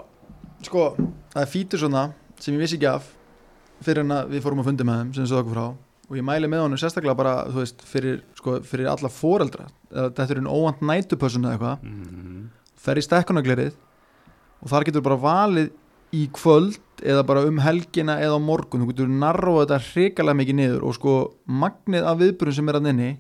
[0.66, 0.88] sko,
[1.34, 2.09] það er fítur svona
[2.40, 3.12] sem ég vissi ekki af
[3.84, 5.66] fyrir en að við fórum að fundi með þeim sem þess að okkur frá.
[6.05, 9.66] Og ég mæli með honum sérstaklega bara, þú veist, fyrir, sko, fyrir alla foreldra.
[9.95, 11.88] Þetta er einn óvand nætupössun eða eitthvað.
[11.88, 12.45] Mm.
[12.84, 13.76] fer í stekkunaglerið
[14.61, 15.70] og þar getur bara valið
[16.14, 20.58] í kvöld eða bara um helgina eða á morgun, þú getur narróða þetta hrikalega mikið
[20.60, 21.14] niður og sko
[21.50, 23.10] magnið af viðburðum sem er að nynni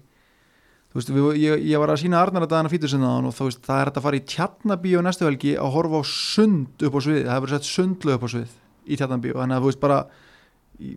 [0.94, 3.64] þú veist, við, ég, ég var að sína Arnar að dagana fítusinnaðan og þú veist,
[3.66, 7.24] það er að fara í tjarnabíu næstu helgi að horfa á sund upp á svið,
[7.24, 9.98] það hefur sett sundlu upp á svið í tjarnabíu, þannig að þú veist bara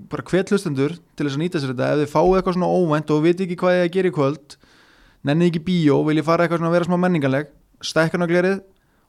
[0.10, 1.90] bara hvet hlustendur til þess að nýta sér þetta.
[1.94, 4.56] Ef þið fáið eitthvað svona óvænt og viti ekki hvað ég að gera í kvöld
[5.28, 7.52] nennið ekki bíó, vil ég fara eitthvað svona að vera smá menningaleg
[7.86, 8.62] stekkunaglerið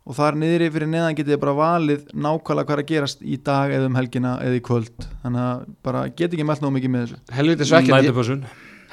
[0.08, 3.36] og þar niðri fyrir neðan getið þið bara valið nákvæmlega hvað er að gerast í
[3.44, 5.06] dag eða um helgina eða í kvöld.
[5.24, 7.20] Þannig að bara get ekki mælt nóg mikið með þessu.
[7.36, 8.38] Helviti svekkjandi,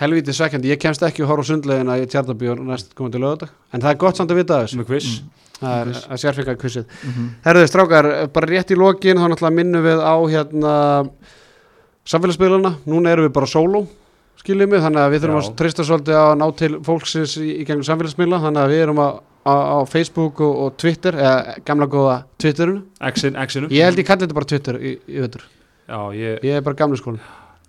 [0.02, 0.72] helviti svekkjandi.
[0.74, 4.20] Ég kemst ekki að horfa sundlegina í tjarnabíu næst komandi lögata, en það er gott
[4.20, 4.82] samt að vita þessu.
[4.82, 5.10] Með quiz.
[5.56, 7.28] Það er að sérfika kvissið mm -hmm.
[7.46, 10.74] Herðu strákar, bara rétt í lokin þá náttúrulega minnum við á hérna
[12.04, 13.88] samfélagsmiðluna, núna erum við bara sóló
[14.36, 15.48] skiljið mig, þannig að við þurfum Já.
[15.48, 17.66] að treysta svolítið að ná til fólksins í, í
[19.46, 22.84] á, á Facebook og, og Twitter eða gamla góða Twitterinu.
[23.14, 25.48] X-in, X-inu ég held ég kalli þetta bara Twitter í, í veitur,
[25.88, 27.22] já, ég, ég er bara gamli skólin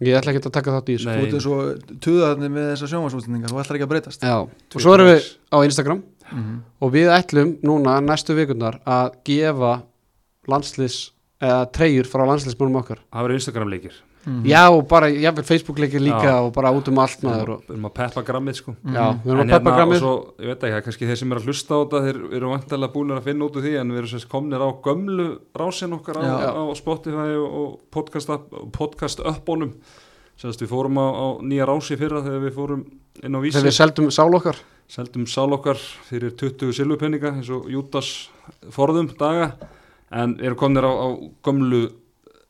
[0.04, 1.08] ég ætla ekki að taka þátt í þessu.
[1.08, 4.26] Þú ert eins og tuðaðarnir með þessar sjónvarsústendingar þú ætlar ekki að breytast.
[4.26, 6.02] Já, og svo erum við á Instagram.
[6.26, 6.58] Mm -hmm.
[6.80, 9.82] og við ætlum núna næstu vikundar að gefa
[10.48, 12.98] landslis eða treyjur frá landslismannum okkar.
[13.12, 13.94] Það verður Instagram leikir
[14.26, 16.36] Já, og bara, jáfnvel Facebook leikir líka Já.
[16.42, 18.72] og bara út um allt maður og, við erum að peppa grammið sko.
[18.82, 21.20] Já, við erum En að peppa hérna, og grammið svo, ég veit ekki, kannski þeir
[21.20, 23.74] sem er að hlusta á þetta þeir eru vantilega búin að finna út úr því
[23.80, 26.48] en við erum sérst komnir á gömlu rásin okkar á, Já.
[26.58, 27.70] á Spotify og, og
[28.74, 29.76] podcast uppbónum
[30.36, 32.82] sérst við fórum á, á nýja rási fyrra þegar við fórum
[33.22, 34.58] inn á vísi þegar við seldum sál okkar.
[34.90, 35.78] Seldum sál okkar
[36.10, 38.10] fyrir 20 silvupenninga eins og Jútas
[38.74, 39.54] forðum daga.
[40.10, 41.08] En erum komnir á, á
[41.46, 41.86] gömlu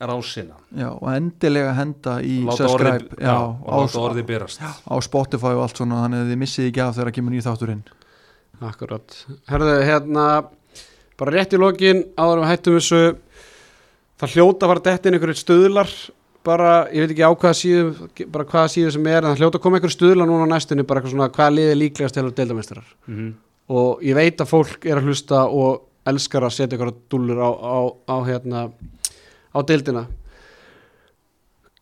[0.01, 0.59] rásina.
[0.77, 4.61] Já, og endilega henda í subscribe orði, já, á, berast.
[4.61, 7.87] á Spotify og allt svona þannig að þið missið ekki af þegar kemur nýð þátturinn
[8.65, 9.17] Akkurat.
[9.51, 10.27] Herðu, hérna,
[11.21, 13.01] bara rétt í lokin áður við hættum þessu
[14.21, 15.93] það hljóta að fara dett inn einhverjum stuðlar
[16.47, 19.59] bara, ég veit ekki á hvaða síðu bara hvaða síðu sem er, en það hljóta
[19.59, 22.37] að koma einhverjum stuðlar núna á næstunni, bara eitthvað svona hvaða liði líklegast til að
[22.39, 23.33] deildamestrar mm -hmm.
[23.77, 27.51] og ég veit að fólk er að hlusta og elskar að setja ykkur dúllur á,
[27.51, 27.77] á,
[28.09, 28.71] á hérna
[29.57, 30.05] á deildina.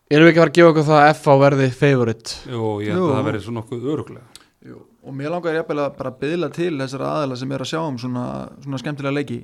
[0.05, 2.33] Erum við ekki að fara að gefa okkur það að FH verði favorite?
[2.45, 4.81] Jú, ég held að það verði svo nokkuð öruglega Jú.
[5.05, 7.97] og mér langar ég að bara byðla til þessara aðeila sem er að sjá um
[8.01, 8.25] svona,
[8.61, 9.39] svona skemmtilega leiki.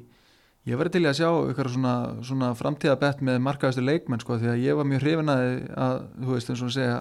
[0.69, 4.61] Ég væri til að sjá ykkur svona, svona framtíðabett með markaðastu leikmenn sko, því að
[4.61, 6.99] ég var mjög hrifin að, að þú veist, eins og að segja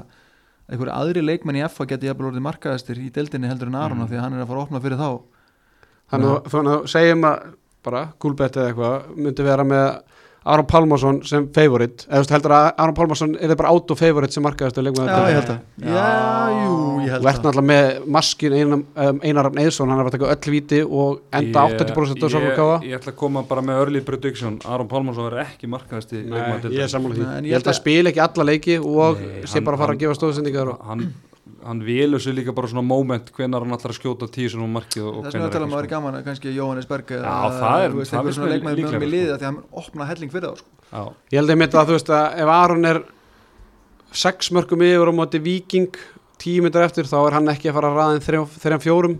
[0.71, 4.09] einhverju aðri leikmenn í FA geti jafnvel orðið markaðastir í deildinni heldur en Aron mm.
[4.09, 5.11] því að hann er að fara að opna fyrir þá.
[6.17, 7.45] Að- þannig að segjum að
[7.85, 9.87] bara gúlbett eða eitthvað myndi vera með
[10.45, 14.33] Aron Pálmarsson sem favorit eða þú veist, heldur að Aron Pálmarsson er bara auto favorit
[14.33, 15.59] sem markaðastu leikmaður Já, ég held að.
[15.85, 16.07] Já,
[16.57, 16.71] jú,
[17.05, 20.17] ég Þú held ert náttúrulega með maskin Einar, um, Einar Rafn Eðsson, hann er að
[20.17, 22.81] taka öll víti og enda 80% af Sofum Káa.
[22.81, 24.57] ég, ég ætla að koma bara með early prediction.
[24.65, 26.41] Aron Pálmarsson verður ekki markaðasti Nei,
[26.73, 27.27] ég er sammála því.
[27.27, 30.07] Ég ég held að að- spila ekki alla leiki og sé bara að fara að
[30.07, 31.11] gefa stóðsendingar og...
[31.67, 34.73] hann, velur sér líka bara svona moment hvenar hann ætlar að skjóta tíu sem hún
[34.75, 36.89] markið og, og Þess vegna hvenær tala um að ekki, vera gaman að kannski Jóhannes
[36.91, 37.21] Berg Já,
[37.61, 39.01] það er- þú veist, það einhver finnst svona mér leikmaður með sko.
[39.01, 40.69] að því að hann opna helling fyrir þá sko.
[40.71, 40.87] sko.
[40.91, 41.03] Já,
[41.35, 43.03] Ég held einmitt að þú veist að ef Aron er
[44.13, 45.91] sex mörgum yfir á móti Viking
[46.41, 49.19] tíu minnir eftir þá er hann ekki að fara að raðin þrejum fjórum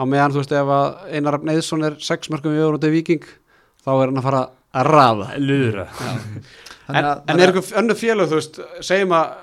[0.00, 2.92] á meðan þú veist ef að Einar Rafn Eðsson er sex mörgum yfir á móti
[2.94, 3.26] Viking
[3.84, 4.42] þá er hann að fara
[4.80, 5.86] að raða Lúðra
[6.90, 9.34] En, Þannig að- en er eitthvað önnur félög þú veist segjum að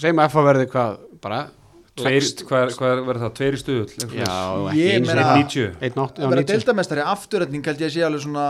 [0.00, 1.40] segjum að FA verði hvað bara
[1.98, 3.34] hvað er- hvað er- verður það?
[3.38, 4.36] Tveir í stuðull Já,
[4.72, 7.78] Ég ekki eins meina- og 90 einn átt, já, að vera 90 deildamestari afturrætning held
[7.78, 8.46] ég að sé alveg svona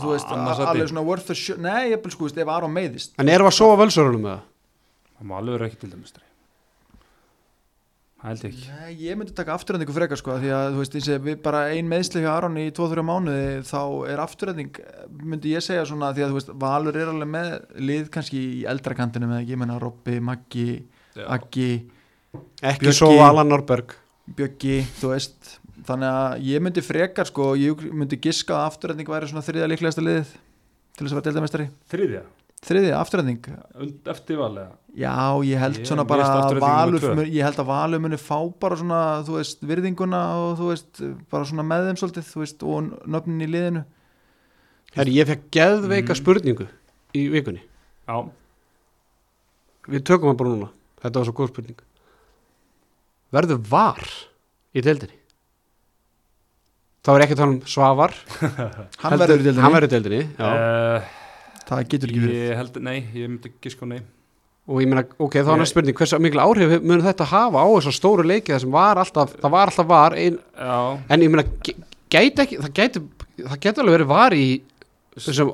[0.00, 0.70] þú veist, annars a- sæti.
[0.74, 1.58] alveg svona worth a shot.
[1.58, 3.10] Nei, ég bel sko, ef Aron meiðist.
[3.18, 4.42] En erum við að sofa völsörunum með það?
[5.20, 5.78] Það má alveg vera ekki
[8.20, 8.64] Það held ég ekki.
[8.68, 11.60] Nei, ég myndi taka afturrætningu frekar sko því að þú veist, eins og við bara
[11.72, 14.76] ein meðsli hjá Aron í 2-3 mánuði þá er afturrætning
[15.24, 18.66] myndi ég segja svona því að þú veist, Valur er alveg með lið kannski í
[18.68, 20.82] eldra kantinu með ég menna Robby, Maggi.
[21.16, 21.70] Aggi
[22.62, 23.94] Ekki Björki- sofa Alan Norberg.
[24.36, 25.56] Bjöggi, þú veist
[25.88, 30.04] þannig að ég myndi frekar sko ég myndi giska að afturrætning væri svona þriðja líklegasta
[30.04, 30.28] liðið
[30.94, 32.20] til þess að vera deildamestari Þriðja,
[32.68, 33.48] þriðja afturrætning
[33.80, 35.16] Und- eftir valega Já,
[35.46, 36.28] ég held Ég- svona bara
[36.60, 41.02] valur, ég held að valur muni fá bara svona, þú veist, virðinguna og þú veist,
[41.30, 43.84] bara svona með þeim svolítið, þú veist, og nöfnin í liðinu.
[44.94, 46.18] Herri, ég fekk geðveika Mm.
[46.18, 46.68] spurningu
[47.14, 47.60] í vikunni.
[48.08, 48.30] Já,
[49.88, 50.68] Við tökum hann bara núna.
[51.02, 51.76] Þetta var svo góð spurning
[53.34, 54.00] Verður var
[54.74, 55.16] í deildinni?
[57.00, 58.14] Þá er ekki að tala um Svavar.
[59.02, 60.48] Hann verður í deildinni, Hann verður í deildinni, já.
[60.50, 62.40] Uh, það getur ekki verið.
[62.40, 64.00] Ég held, nei, ég myndi ekki sko nei
[64.70, 67.66] Og ég meina, ok, þá er næst spurning Hversu mikil áhrif mun þetta hafa á
[67.72, 70.36] þessar stóru leiki Það sem var alltaf, það var alltaf var ein,
[71.10, 71.46] En ég meina,
[72.12, 73.02] gæti ekki Það gæti,
[73.40, 74.44] það gæti alveg verið var í
[75.10, 75.48] Þessum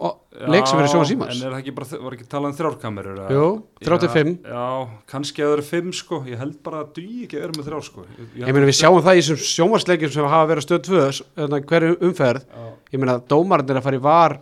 [0.53, 3.21] leik sem verið sjóma símans En er það ekki bara, var ekki talað um þrjárkamerur?
[3.33, 3.45] Jú,
[3.87, 6.19] 35 Já, já, kannski að það eru 5 sko.
[6.29, 8.05] Ég held bara að dugi ekki að vera með þrjár sko.
[8.19, 11.01] Ég, Ég meina, við sjáum það í þessum sjómarsleikjum sem hafa verið stöð 2
[11.41, 12.45] þannig að hverju umferð.
[12.53, 14.37] Já, ég meina dómarinn er að fara í var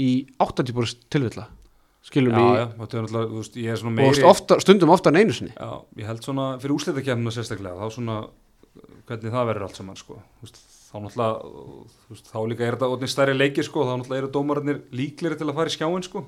[0.00, 0.08] í
[0.40, 1.44] 80% tilvilla
[2.04, 5.54] skilum og meiri ofta, stundum ofta en einu sinni.
[5.56, 8.16] Já, ég held svona fyrir úsleitakefnuna sérstaklega þá svona,
[9.08, 10.60] hvernig það verður allt saman sko, þú veist,
[10.94, 11.52] þá náttúrulega
[12.06, 15.38] þú veist, þá líka er þetta orðin stærri leiki sko, þá náttúrulega eru dómararnir líkleri
[15.40, 16.22] til að fara í skjáin sko.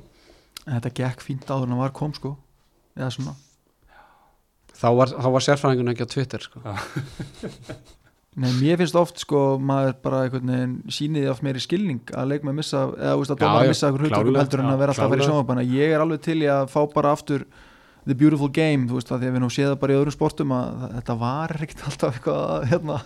[0.66, 2.32] En Þetta gekk fínt áður en að var kom sko.
[2.96, 3.34] Eða svona,
[4.74, 6.62] þá var, þá var sérfræðingun ekki á Twitter sko.
[8.40, 12.58] nei, mér finnst oft sko, maður bara einhvern veginn sýniði oft meiri skilning að leikmaður
[12.58, 15.12] missa eða þú veist að dómar missa einhver hlutur heldur en að vera alltaf að
[15.12, 15.30] fara í klárlega.
[15.30, 17.46] sjónvabana ég er alveg til í að fá bara aftur
[18.06, 20.14] the beautiful game, þú veist að því að við nú séð það bara í öðrum
[20.14, 22.98] sportum að þetta var ekkert alltaf eitthvað hérna,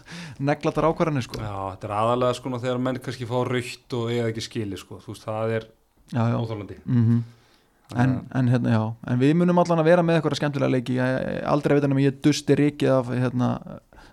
[0.50, 1.42] neglatar ákvarðanir sko.
[1.42, 5.02] Já, þetta er aðalega sko þegar menn kannski fá raukt og eiga ekki skili sko,
[5.02, 5.68] þú veist, það er
[6.14, 6.38] já, já.
[6.38, 7.20] óþálandi Mm
[7.96, 10.96] en, en, hérna, já, en við munum allan að vera með eitthvað skemmtilega leiki.
[11.00, 13.48] Ég, aldrei veit að ég dusti rikið af hérna,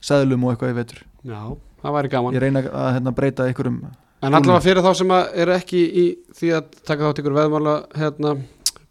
[0.02, 1.42] seðlum og eitthvað ég veitur já,
[1.84, 2.38] það væri gaman.
[2.38, 3.82] Ég reyna að hérna, breyta einhverjum
[4.26, 6.06] en allavega fyrir þá sem að eru ekki í
[6.38, 8.32] því að taka þátt ykkur veðmála hérna,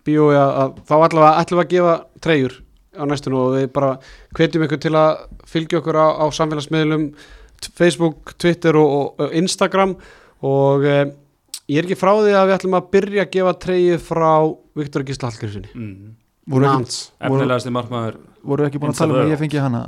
[0.06, 2.56] bíói að, að þá allavega ætlum við að gefa treyjur
[2.96, 3.90] á næstun og við bara
[4.36, 7.10] hvetjum ykkur til að fylgja okkur á, á samfélagsmiðlum
[7.76, 9.96] Facebook, Twitter og, og, og Instagram
[10.46, 11.04] og eh,
[11.72, 14.30] ég er ekki frá því að við ætlum að byrja að gefa treyju frá
[14.76, 16.14] Viktor Gísla Hallgrímsinni mm.
[16.62, 16.98] Nans.
[17.18, 19.82] Efnilegasti markmaður voru ekki búin að tala um að ég fengi hana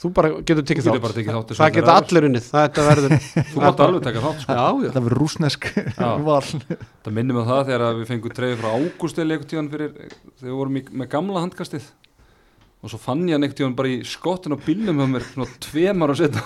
[0.00, 1.02] Þú bara getur tekið þátt.
[1.04, 2.46] bara tekið þátt í Það geta allir unnið.
[2.52, 3.12] Þetta verður.
[3.52, 4.56] Þú mátt alveg taka þátt sko.
[4.56, 4.86] Já, já.
[4.86, 5.68] þetta verður rúsnesk
[6.28, 10.48] val Það minnum við það þegar að við fengum treyði frá Ágústi leikutíðan fyrir þegar
[10.48, 11.90] við vorum í, með gamla handkastið
[12.82, 15.60] og svo fann ég hann einhvern tíðan bara í skottun og bílnum hjá mér svona
[15.62, 16.42] tveim ára setna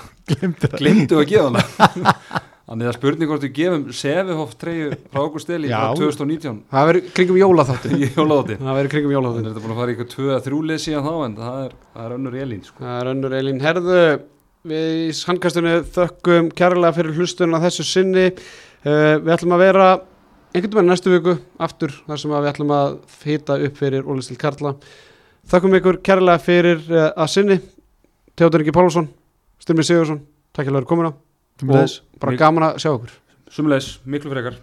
[0.76, 2.12] glemdu að gefa hana
[2.66, 5.76] Þannig að spurning hvort við gefum Sevihoff treyju frá Ágústi Eli Já.
[5.84, 7.92] frá 2019 Það verður kringum jólaþáttin.
[8.02, 9.44] í jólaðóti Það verður kringum Þannig jólaþáttin.
[9.46, 12.14] er þetta búin að fara eitthvað 2-3 lið síðan þá en það er, það er
[12.16, 12.78] önnur Elín sko.
[12.82, 14.00] Það er önnur Elín Herðu.
[14.66, 18.24] Við í handkastunni þökkum kærlega fyrir hlustunum að þessu sinni.
[18.82, 19.86] Uh, við ætlum að vera
[20.56, 22.96] einhvern veginn næstu viku aftur þar sem að við ætlum að
[23.28, 24.72] hita upp fyrir Ólistil Karla.
[25.46, 27.60] Þökkum ykkur kærlega fyrir uh, að sinni.
[28.34, 29.06] Teodor Ingi Pálsson,
[29.62, 30.18] Styrmi Sigursson,
[30.50, 30.74] takk hjá
[31.60, 33.12] komuna og bara gaman að sjá okkur.
[33.52, 34.58] Sumulegis, miklu frekar